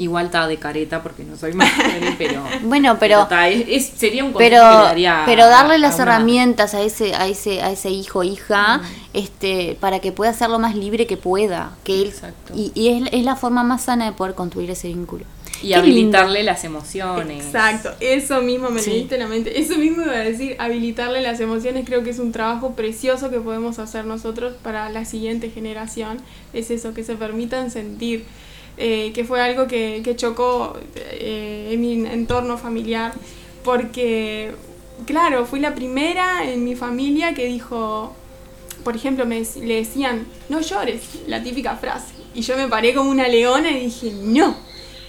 Igual 0.00 0.26
está 0.26 0.46
de 0.46 0.58
careta 0.58 1.02
porque 1.02 1.24
no 1.24 1.36
soy 1.36 1.54
madre, 1.54 2.14
pero. 2.16 2.44
Bueno, 2.62 2.96
pero- 3.00 3.26
ta, 3.26 3.48
es- 3.48 3.64
es- 3.68 3.98
sería 3.98 4.24
un 4.24 4.32
pero 4.32 4.60
que 4.62 4.68
le 4.78 4.84
daría 4.84 5.22
pero 5.26 5.46
darle 5.48 5.74
a 5.74 5.78
las 5.78 5.98
herramientas 5.98 6.74
a 6.74 6.82
ese 6.82 7.16
a 7.16 7.26
ese 7.26 7.62
a 7.62 7.72
ese 7.72 7.90
hijo 7.90 8.22
hija 8.22 8.80
este 9.12 9.76
para 9.80 9.98
que 9.98 10.12
pueda 10.12 10.32
ser 10.32 10.50
lo 10.50 10.60
más 10.60 10.76
libre 10.76 11.08
que 11.08 11.16
pueda 11.16 11.72
que 11.82 12.02
él 12.02 12.08
Exacto. 12.10 12.52
y, 12.54 12.70
y 12.76 12.88
es, 12.90 13.08
es 13.12 13.24
la 13.24 13.34
forma 13.34 13.64
más 13.64 13.82
sana 13.82 14.04
de 14.04 14.12
poder 14.12 14.34
construir 14.36 14.70
ese 14.70 14.86
vínculo 14.86 15.24
Y 15.62 15.68
Qué 15.68 15.74
habilitarle 15.74 16.42
las 16.44 16.62
emociones. 16.64 17.46
Exacto, 17.46 17.90
eso 18.00 18.40
mismo 18.42 18.70
me 18.70 18.80
Sí. 18.80 18.90
leíste 18.90 19.18
la 19.18 19.26
mente. 19.26 19.58
Eso 19.60 19.76
mismo 19.76 20.02
iba 20.02 20.12
a 20.14 20.18
decir, 20.18 20.54
habilitarle 20.58 21.20
las 21.20 21.40
emociones. 21.40 21.84
Creo 21.84 22.04
que 22.04 22.10
es 22.10 22.18
un 22.20 22.30
trabajo 22.32 22.74
precioso 22.74 23.30
que 23.30 23.40
podemos 23.40 23.78
hacer 23.78 24.04
nosotros 24.04 24.54
para 24.62 24.88
la 24.90 25.04
siguiente 25.04 25.50
generación. 25.50 26.18
Es 26.52 26.70
eso, 26.70 26.94
que 26.94 27.02
se 27.04 27.16
permitan 27.16 27.70
sentir. 27.70 28.24
eh, 28.80 29.10
que 29.12 29.24
fue 29.24 29.40
algo 29.40 29.66
que, 29.66 30.02
que 30.04 30.14
chocó 30.14 30.78
eh, 30.94 31.70
en 31.72 31.80
mi 31.80 32.06
entorno 32.06 32.56
familiar. 32.58 33.12
Porque, 33.64 34.52
claro, 35.04 35.44
fui 35.46 35.58
la 35.60 35.74
primera 35.74 36.48
en 36.48 36.64
mi 36.64 36.76
familia 36.76 37.34
que 37.34 37.46
dijo, 37.46 38.14
por 38.84 38.94
ejemplo, 38.94 39.26
me, 39.26 39.42
le 39.62 39.74
decían, 39.76 40.26
no 40.48 40.60
llores, 40.60 41.00
la 41.26 41.42
típica 41.42 41.76
frase. 41.76 42.14
Y 42.34 42.42
yo 42.42 42.56
me 42.56 42.68
paré 42.68 42.94
como 42.94 43.10
una 43.10 43.26
leona 43.26 43.70
y 43.72 43.86
dije, 43.86 44.12
no, 44.22 44.56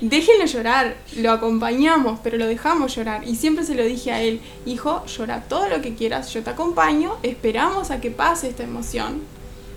déjenlo 0.02 0.46
llorar, 0.46 0.96
lo 1.18 1.32
acompañamos, 1.32 2.20
pero 2.24 2.38
lo 2.38 2.48
dejamos 2.48 2.96
llorar. 2.96 3.28
Y 3.28 3.36
siempre 3.36 3.66
se 3.66 3.76
lo 3.76 3.84
dije 3.84 4.12
a 4.12 4.22
él, 4.22 4.40
hijo, 4.66 5.06
llora 5.06 5.42
todo 5.44 5.68
lo 5.70 5.82
que 5.82 5.96
quieras, 5.96 6.34
yo 6.34 6.42
te 6.44 6.50
acompaño, 6.52 7.14
esperamos 7.24 7.92
a 7.92 8.00
que 8.02 8.12
pase 8.12 8.50
esta 8.50 8.64
emoción, 8.64 9.22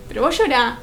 pero 0.07 0.21
vos 0.21 0.37
llorá. 0.37 0.79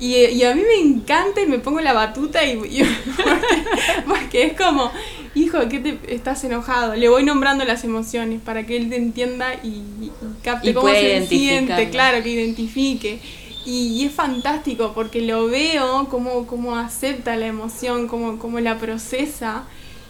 Y, 0.00 0.16
y 0.16 0.42
a 0.42 0.54
mí 0.56 0.62
me 0.62 0.74
encanta 0.88 1.40
y 1.40 1.46
me 1.46 1.60
pongo 1.60 1.80
la 1.80 1.92
batuta 1.92 2.44
y, 2.44 2.50
y- 2.52 2.82
porque, 3.16 4.02
porque 4.06 4.42
es 4.46 4.52
como, 4.54 4.90
hijo, 5.36 5.58
¿qué 5.70 5.78
te 5.78 5.98
estás 6.12 6.42
enojado? 6.42 6.96
Le 6.96 7.08
voy 7.08 7.22
nombrando 7.22 7.64
las 7.64 7.84
emociones 7.84 8.40
para 8.44 8.66
que 8.66 8.76
él 8.76 8.90
te 8.90 8.96
entienda 8.96 9.54
y, 9.62 9.68
y 9.68 10.10
capte 10.42 10.70
Y 10.70 10.74
cómo 10.74 10.88
se 10.88 11.26
siente, 11.28 11.90
claro, 11.90 12.22
que 12.24 12.28
identifique. 12.30 13.20
Y, 13.64 13.88
y 14.02 14.04
es 14.06 14.12
fantástico 14.12 14.92
porque 14.94 15.22
lo 15.22 15.46
veo 15.46 16.06
cómo, 16.10 16.46
cómo 16.46 16.76
acepta 16.76 17.36
la 17.36 17.46
emoción, 17.46 18.08
cómo, 18.08 18.38
cómo 18.38 18.60
la 18.60 18.78
procesa. 18.78 19.64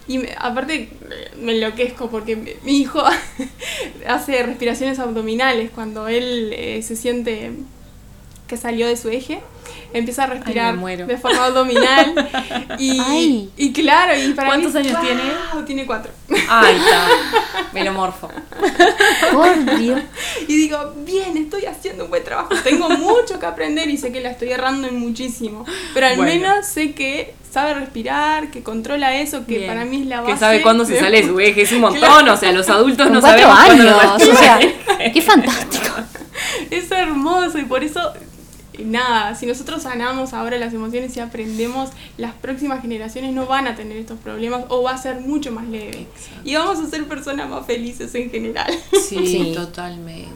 Y 0.09 0.19
me- 0.19 0.35
aparte 0.39 0.91
me 1.41 1.53
enloquezco 1.55 2.11
porque 2.11 2.37
mi, 2.37 2.73
hijo 2.79 3.03
hace 4.09 4.43
respiraciones 4.43 4.99
abdominales 4.99 5.71
cuando 5.71 6.09
él 6.09 6.53
eh, 6.57 6.83
se 6.83 6.97
siente 6.97 7.53
que 8.49 8.57
salió 8.57 8.87
de 8.87 8.97
su 8.97 9.09
eje. 9.09 9.41
Empieza 9.95 10.25
a 10.25 10.27
respirar 10.27 10.77
muero. 10.77 11.07
de 11.07 11.17
forma 11.17 11.47
abdominal. 11.47 12.13
Y, 12.79 12.99
Ay. 13.01 13.51
y 13.57 13.73
claro, 13.73 14.19
y 14.19 14.33
para 14.33 14.49
¿Cuántos 14.49 14.75
mí, 14.75 14.81
años 14.81 15.01
tiene? 15.01 15.23
Tiene 15.65 15.87
cuatro. 15.87 16.11
Ay, 16.49 16.77
está. 16.77 17.09
Me 17.73 17.85
lo 17.85 17.93
morfo. 17.93 18.29
por 19.33 19.79
Dios 19.79 20.01
Y 20.49 20.57
digo, 20.57 20.93
bien, 21.05 21.37
estoy 21.37 21.67
haciendo 21.67 22.05
un 22.05 22.11
buen 22.11 22.25
trabajo. 22.25 22.51
Tengo 22.63 22.89
mucho 22.91 23.39
que 23.39 23.47
aprender 23.47 23.89
y 23.89 23.97
sé 23.97 24.13
que 24.13 24.21
la 24.21 24.31
estoy 24.31 24.51
errando 24.53 24.87
en 24.89 24.99
muchísimo. 24.99 25.65
Pero 25.93 26.07
al 26.07 26.17
Bueno. 26.17 26.33
menos 26.33 26.67
sé 26.67 26.93
que 26.93 27.35
sabe 27.51 27.75
respirar, 27.75 28.51
que 28.51 28.63
controla 28.63 29.15
eso, 29.21 29.47
que 29.47 29.59
Bien. 29.59 29.69
para 29.69 29.85
mí 29.85 30.01
es 30.03 30.07
la 30.07 30.21
base. 30.23 30.33
Que 30.33 30.39
sabe 30.39 30.63
cuándo 30.63 30.85
se 30.85 30.99
sale 30.99 31.25
su 31.25 31.39
eje. 31.39 31.63
Es 31.63 31.73
un 31.73 31.81
montón. 31.81 32.01
Claro. 32.01 32.33
O 32.33 32.37
sea, 32.37 32.53
los 32.53 32.69
adultos 32.69 33.07
con 33.07 33.15
no 33.15 33.21
cuatro 33.21 33.43
sabemos 33.47 33.65
cuándo 33.65 34.01
años 34.01 34.29
o 34.29 34.37
sea 34.37 34.59
qué 35.13 35.23
fantástico 35.23 35.95
Es 36.71 36.91
hermoso 36.91 37.59
y 37.59 37.65
por 37.65 37.85
eso, 37.85 38.01
nada, 38.83 39.35
si 39.35 39.47
nosotros 39.47 39.83
sanamos 39.83 40.33
ahora 40.33 40.59
las 40.59 40.73
emociones 40.75 41.17
y 41.17 41.21
aprendemos, 41.21 41.91
las 42.19 42.35
próximas 42.35 42.83
generaciones 42.83 43.33
no 43.33 43.47
van 43.47 43.67
a 43.69 43.75
tener 43.77 43.97
estos 43.97 44.19
problemas 44.19 44.65
o 44.69 44.83
va 44.83 44.93
a 44.93 44.99
ser 44.99 45.21
mucho 45.21 45.53
más 45.53 45.67
leve. 45.67 46.09
Exacto. 46.15 46.41
Y 46.45 46.55
vamos 46.55 46.79
a 46.81 46.89
ser 46.89 47.07
personas 47.07 47.49
más 47.49 47.67
felices 47.67 48.15
en 48.15 48.31
general. 48.31 48.73
Sí, 48.93 49.27
Sí. 49.27 49.53
totalmente, 49.55 50.29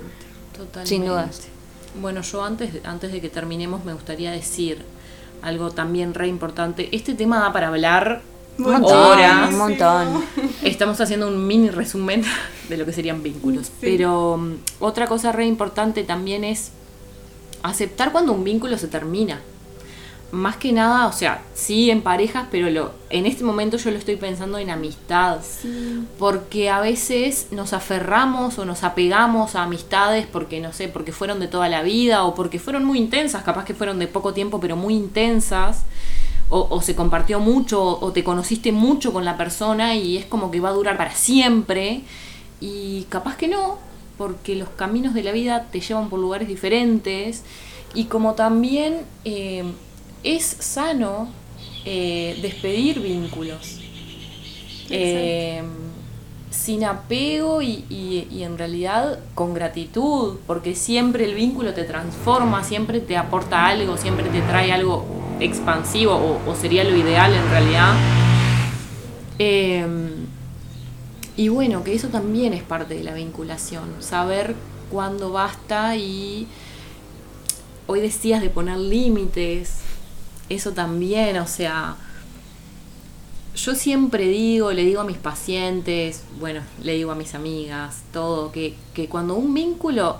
totalmente. 0.57 0.88
Sin 0.88 1.05
dudas. 1.07 1.48
Bueno, 2.01 2.20
yo 2.22 2.44
antes, 2.44 2.70
antes 2.85 3.12
de 3.12 3.20
que 3.20 3.29
terminemos 3.29 3.85
me 3.85 3.92
gustaría 3.92 4.31
decir 4.31 4.85
algo 5.42 5.70
también 5.70 6.14
re 6.14 6.29
importante. 6.29 6.88
Este 6.92 7.14
tema 7.14 7.40
da 7.40 7.53
para 7.53 7.68
hablar 7.68 8.22
un 8.59 8.64
montón 8.72 8.96
horas. 9.12 9.51
un 9.51 9.59
montón 9.59 10.24
Estamos 10.62 11.01
haciendo 11.01 11.29
un 11.29 11.46
mini 11.46 11.70
resumen 11.70 12.22
de 12.68 12.77
lo 12.77 12.85
que 12.85 12.92
serían 12.92 13.22
vínculos. 13.22 13.66
Sí. 13.66 13.72
Pero 13.81 14.37
mm, 14.37 14.55
otra 14.81 15.07
cosa 15.07 15.33
re 15.33 15.46
importante 15.46 16.03
también 16.05 16.44
es 16.44 16.72
aceptar 17.62 18.12
cuando 18.12 18.33
un 18.33 18.44
vínculo 18.44 18.79
se 18.79 18.88
termina. 18.88 19.40
más 20.31 20.59
que 20.59 20.73
nada, 20.73 21.07
o 21.07 21.12
sea, 21.12 21.42
sí 21.55 21.90
en 21.90 22.03
parejas, 22.03 22.49
pero 22.51 22.68
lo, 22.68 22.92
en 23.09 23.25
este 23.25 23.44
momento 23.44 23.79
yo 23.79 23.90
lo 23.90 23.97
estoy 23.97 24.16
pensando 24.16 24.59
en 24.59 24.68
amistad. 24.68 25.38
Porque 26.18 26.68
a 26.68 26.81
veces 26.81 27.47
nos 27.51 27.73
aferramos 27.73 28.59
o 28.59 28.66
nos 28.66 28.85
apegamos 28.85 29.55
a 29.55 29.62
amistades 29.62 30.27
porque, 30.31 30.61
no 30.61 30.73
sé, 30.75 30.88
porque 30.88 31.12
fueron 31.12 31.40
de 31.40 31.49
toda 31.49 31.71
la 31.71 31.83
vida 31.83 32.25
o 32.25 32.35
porque 32.35 32.59
fueron 32.59 32.85
muy 32.85 32.99
intensas, 32.99 33.42
capaz 33.42 33.64
que 33.64 33.73
fueron 33.75 33.99
de 33.99 34.07
poco 34.07 34.35
tiempo, 34.35 34.61
pero 34.61 34.77
muy 34.77 34.94
intensas. 34.94 35.85
O, 36.51 36.66
o 36.71 36.81
se 36.81 36.94
compartió 36.94 37.40
mucho 37.40 37.99
o 38.01 38.12
te 38.12 38.25
conociste 38.25 38.73
mucho 38.73 39.12
con 39.12 39.27
la 39.27 39.37
persona 39.37 39.94
y 39.94 40.16
es 40.16 40.25
como 40.25 40.51
que 40.51 40.61
va 40.61 40.71
a 40.71 40.73
durar 40.73 40.97
para 40.97 41.14
siempre. 41.14 42.03
Y 42.61 43.05
capaz 43.11 43.37
que 43.37 43.49
no, 43.49 43.79
porque 44.18 44.54
los 44.57 44.68
caminos 44.68 45.14
de 45.14 45.22
la 45.22 45.33
vida 45.33 45.68
te 45.72 45.81
llevan 45.81 46.11
por 46.11 46.18
lugares 46.20 46.48
diferentes. 46.48 47.44
Y 47.94 48.04
como 48.04 48.35
también 48.35 48.98
eh, 49.24 49.64
es 50.24 50.44
sano 50.44 51.28
eh, 51.87 52.38
despedir 52.42 53.00
vínculos. 53.00 53.78
Eh, 54.90 55.62
sin 56.50 56.85
apego 56.85 57.62
y, 57.62 57.85
y- 57.88 58.26
y 58.31 58.42
en 58.42 58.59
realidad 58.59 59.20
con 59.35 59.54
gratitud, 59.54 60.37
porque 60.46 60.74
siempre 60.74 61.24
el 61.24 61.35
vínculo 61.35 61.72
te 61.72 61.85
transforma, 61.85 62.64
siempre 62.64 63.00
te 63.00 63.16
aporta 63.16 63.66
algo, 63.66 63.96
siempre 63.96 64.28
te 64.28 64.40
trae 64.42 64.72
algo 64.72 65.04
expansivo, 65.40 66.12
o, 66.14 66.50
o 66.50 66.54
sería 66.57 66.85
lo 66.85 66.96
ideal 66.96 67.33
en 67.33 67.48
realidad. 67.50 67.94
Y 71.38 71.51
bueno, 71.51 71.85
que 71.85 71.94
eso 71.94 72.09
también 72.09 72.53
es 72.53 72.64
parte 72.64 72.96
de 72.96 73.05
la 73.05 73.14
vinculación, 73.14 74.03
saber 74.03 74.57
cuándo 74.90 75.31
basta 75.31 75.94
y 75.94 76.48
hoy 77.87 78.01
decías 78.01 78.42
de 78.42 78.51
poner 78.51 78.77
límites, 78.77 79.77
eso 80.48 80.72
también, 80.72 81.38
o 81.38 81.46
sea, 81.46 81.96
yo 83.55 83.77
siempre 83.77 84.27
digo, 84.27 84.72
le 84.72 84.85
digo 84.85 85.01
a 85.01 85.05
mis 85.05 85.16
pacientes, 85.16 86.24
bueno, 86.40 86.62
le 86.83 86.94
digo 86.94 87.12
a 87.12 87.14
mis 87.14 87.37
amigas, 87.37 88.03
todo, 88.12 88.51
que, 88.51 88.74
que 88.92 89.09
cuando 89.09 89.37
un 89.37 89.55
vínculo 89.55 90.16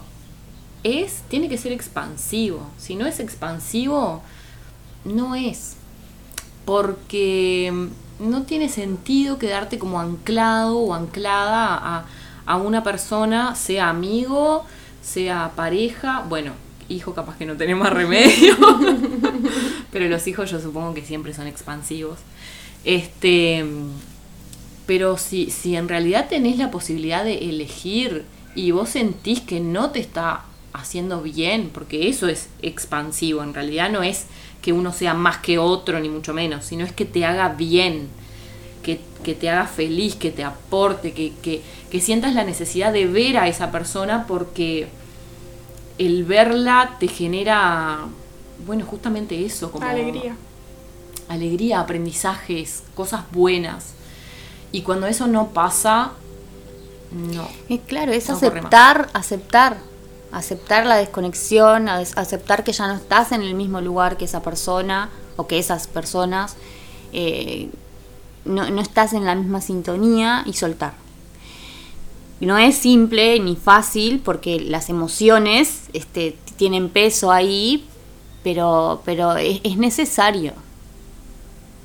es, 0.85 1.23
tiene 1.29 1.49
que 1.49 1.59
ser 1.59 1.73
expansivo. 1.73 2.61
Si 2.79 2.95
no 2.95 3.07
es 3.07 3.19
expansivo, 3.19 4.23
no 5.05 5.35
es. 5.35 5.75
Porque 6.65 7.91
no 8.19 8.43
tiene 8.43 8.69
sentido 8.69 9.39
quedarte 9.39 9.79
como 9.79 10.01
anclado 10.01 10.79
o 10.79 10.95
anclada 10.95 11.75
a, 11.75 12.07
a 12.47 12.57
una 12.57 12.83
persona, 12.83 13.55
sea 13.55 13.89
amigo, 13.89 14.65
sea 15.03 15.53
pareja, 15.55 16.25
bueno, 16.29 16.53
hijo 16.89 17.15
capaz 17.15 17.37
que 17.37 17.47
no 17.47 17.57
tenemos 17.57 17.85
más 17.85 17.93
remedio, 17.93 18.57
pero 19.93 20.09
los 20.09 20.27
hijos 20.27 20.51
yo 20.51 20.61
supongo 20.61 20.95
que 20.95 21.05
siempre 21.05 21.35
son 21.35 21.47
expansivos. 21.47 22.19
Este, 22.85 23.65
pero 24.87 25.19
si, 25.19 25.51
si 25.51 25.77
en 25.77 25.89
realidad 25.89 26.29
tenés 26.29 26.57
la 26.57 26.71
posibilidad 26.71 27.25
de 27.25 27.51
elegir 27.51 28.25
y 28.55 28.71
vos 28.71 28.89
sentís 28.91 29.41
que 29.41 29.61
no 29.61 29.91
te 29.91 30.01
está 30.01 30.45
haciendo 30.73 31.23
bien, 31.23 31.71
porque 31.73 32.09
eso 32.09 32.29
es 32.29 32.49
expansivo, 32.63 33.43
en 33.43 33.55
realidad 33.55 33.91
no 33.91 34.03
es 34.03 34.27
que 34.63 34.73
uno 34.73 34.93
sea 34.93 35.15
más 35.15 35.39
que 35.39 35.59
otro, 35.59 36.01
ni 36.01 36.09
mucho 36.09 36.35
menos, 36.35 36.65
sino 36.65 36.85
es 36.85 36.93
que 36.93 37.05
te 37.05 37.25
haga 37.25 37.51
bien, 37.51 38.09
que, 38.83 39.01
que 39.23 39.35
te 39.35 39.51
haga 39.51 39.67
feliz, 39.67 40.17
que 40.17 40.31
te 40.31 40.45
aporte, 40.45 41.13
que, 41.13 41.33
que, 41.43 41.63
que 41.91 42.01
sientas 42.01 42.35
la 42.35 42.45
necesidad 42.45 42.93
de 42.93 43.07
ver 43.07 43.39
a 43.39 43.49
esa 43.49 43.71
persona 43.71 44.27
porque 44.27 44.89
el 45.99 46.25
verla 46.25 46.97
te 47.01 47.09
genera, 47.09 48.07
bueno, 48.67 48.85
justamente 48.87 49.45
eso, 49.45 49.71
como 49.71 49.87
Alegría. 49.87 50.37
alegría, 51.29 51.81
aprendizajes, 51.81 52.83
cosas 52.95 53.25
buenas. 53.33 53.95
Y 54.73 54.83
cuando 54.83 55.07
eso 55.07 55.27
no 55.27 55.49
pasa, 55.49 56.13
no. 57.11 57.49
Es 57.69 57.81
claro, 57.87 58.13
es 58.13 58.29
No 58.29 58.35
aceptar, 58.37 59.09
aceptar, 59.15 59.79
aceptar 60.33 60.87
la 60.87 60.97
desconexión, 60.97 61.89
aceptar 61.89 62.65
que 62.65 62.73
ya 62.73 62.87
no 62.87 62.95
estás 62.95 63.33
en 63.33 63.43
el 63.43 63.55
mismo 63.55 63.81
lugar 63.81 64.17
que 64.17 64.25
esa 64.27 64.43
persona 64.43 65.11
o 65.37 65.47
que 65.47 65.59
esas 65.59 65.87
personas, 65.87 66.57
eh, 67.13 67.71
no, 68.45 68.69
no 68.71 68.81
estás 68.81 69.13
en 69.13 69.25
la 69.25 69.35
misma 69.35 69.61
sintonía 69.61 70.43
y 70.47 70.53
soltar. 70.55 70.95
No 72.41 72.57
es 72.59 72.77
simple 72.77 73.41
ni 73.41 73.57
fácil 73.57 74.21
porque 74.25 74.61
las 74.61 74.89
emociones 74.91 75.83
este, 75.93 76.37
tienen 76.57 76.89
peso 76.89 77.33
ahí, 77.33 77.85
pero, 78.45 79.03
pero 79.05 79.37
es, 79.37 79.61
es 79.65 79.77
necesario. 79.77 80.53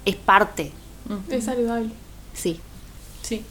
Es 0.06 0.16
parte, 0.16 0.72
Es 1.30 1.46
saludable. 1.46 1.90
sí. 2.34 2.60
Sí, 3.22 3.42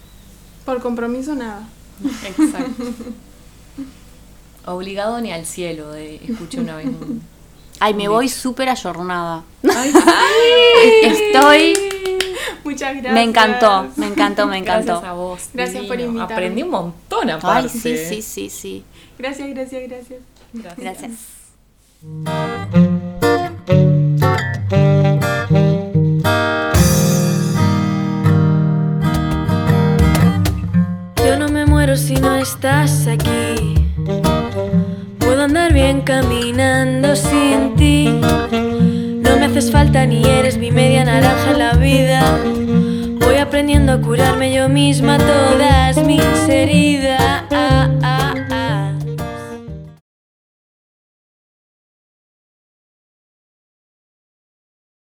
Por 0.67 0.83
compromiso, 0.83 1.35
nada. 1.35 1.67
exacto. 2.05 2.85
Obligado 4.65 5.21
ni 5.21 5.33
al 5.33 5.45
cielo, 5.47 5.91
de, 5.93 6.17
escuché 6.17 6.61
una 6.61 6.77
vez. 6.77 6.87
un- 6.87 7.23
Ay, 7.81 7.95
me 7.95 8.07
voy 8.09 8.29
súper 8.29 8.69
ayornada. 8.69 9.43
Ay, 9.65 9.93
Estoy 11.03 11.75
Muchas 12.65 12.93
gracias. 12.93 13.13
Me 13.15 13.23
encantó, 13.23 13.89
me 13.97 14.07
encantó, 14.07 14.47
me 14.47 14.59
encantó. 14.59 14.93
Gracias 14.93 15.11
a 15.11 15.13
vos. 15.15 15.41
Gracias 15.53 15.85
por 15.87 15.99
invitarme. 15.99 16.33
Aprendí 16.35 16.63
un 16.63 16.71
montón 16.71 17.31
aparte. 17.31 17.69
Ay, 17.73 17.81
sí, 17.81 17.97
sí, 17.97 18.23
sí, 18.23 18.51
sí. 18.51 18.85
Gracias, 19.19 19.49
gracias, 19.51 19.83
gracias. 19.89 20.21
Gracias. 20.77 21.11
Yo 31.25 31.39
no 31.39 31.49
me 31.49 31.65
muero 31.67 31.97
si 31.97 32.15
no 32.15 32.35
estás 32.37 33.07
aquí 33.07 33.31
caminando 36.01 37.15
sin 37.15 37.75
ti. 37.77 38.09
No 38.09 39.37
me 39.37 39.47
haces 39.47 39.71
falta 39.71 40.07
ni 40.07 40.25
eres 40.25 40.57
mi 40.57 40.71
media 40.71 41.05
naranja 41.05 41.51
en 41.51 41.59
la 41.59 41.73
vida. 41.75 42.39
Voy 43.21 43.37
aprendiendo 43.37 43.93
a 43.93 44.01
curarme 44.01 44.53
yo 44.53 44.69
misma 44.69 45.19
todas 45.19 46.05
mis 46.05 46.49
heridas. 46.49 47.45
Ah, 47.51 47.89
ah, 48.03 48.35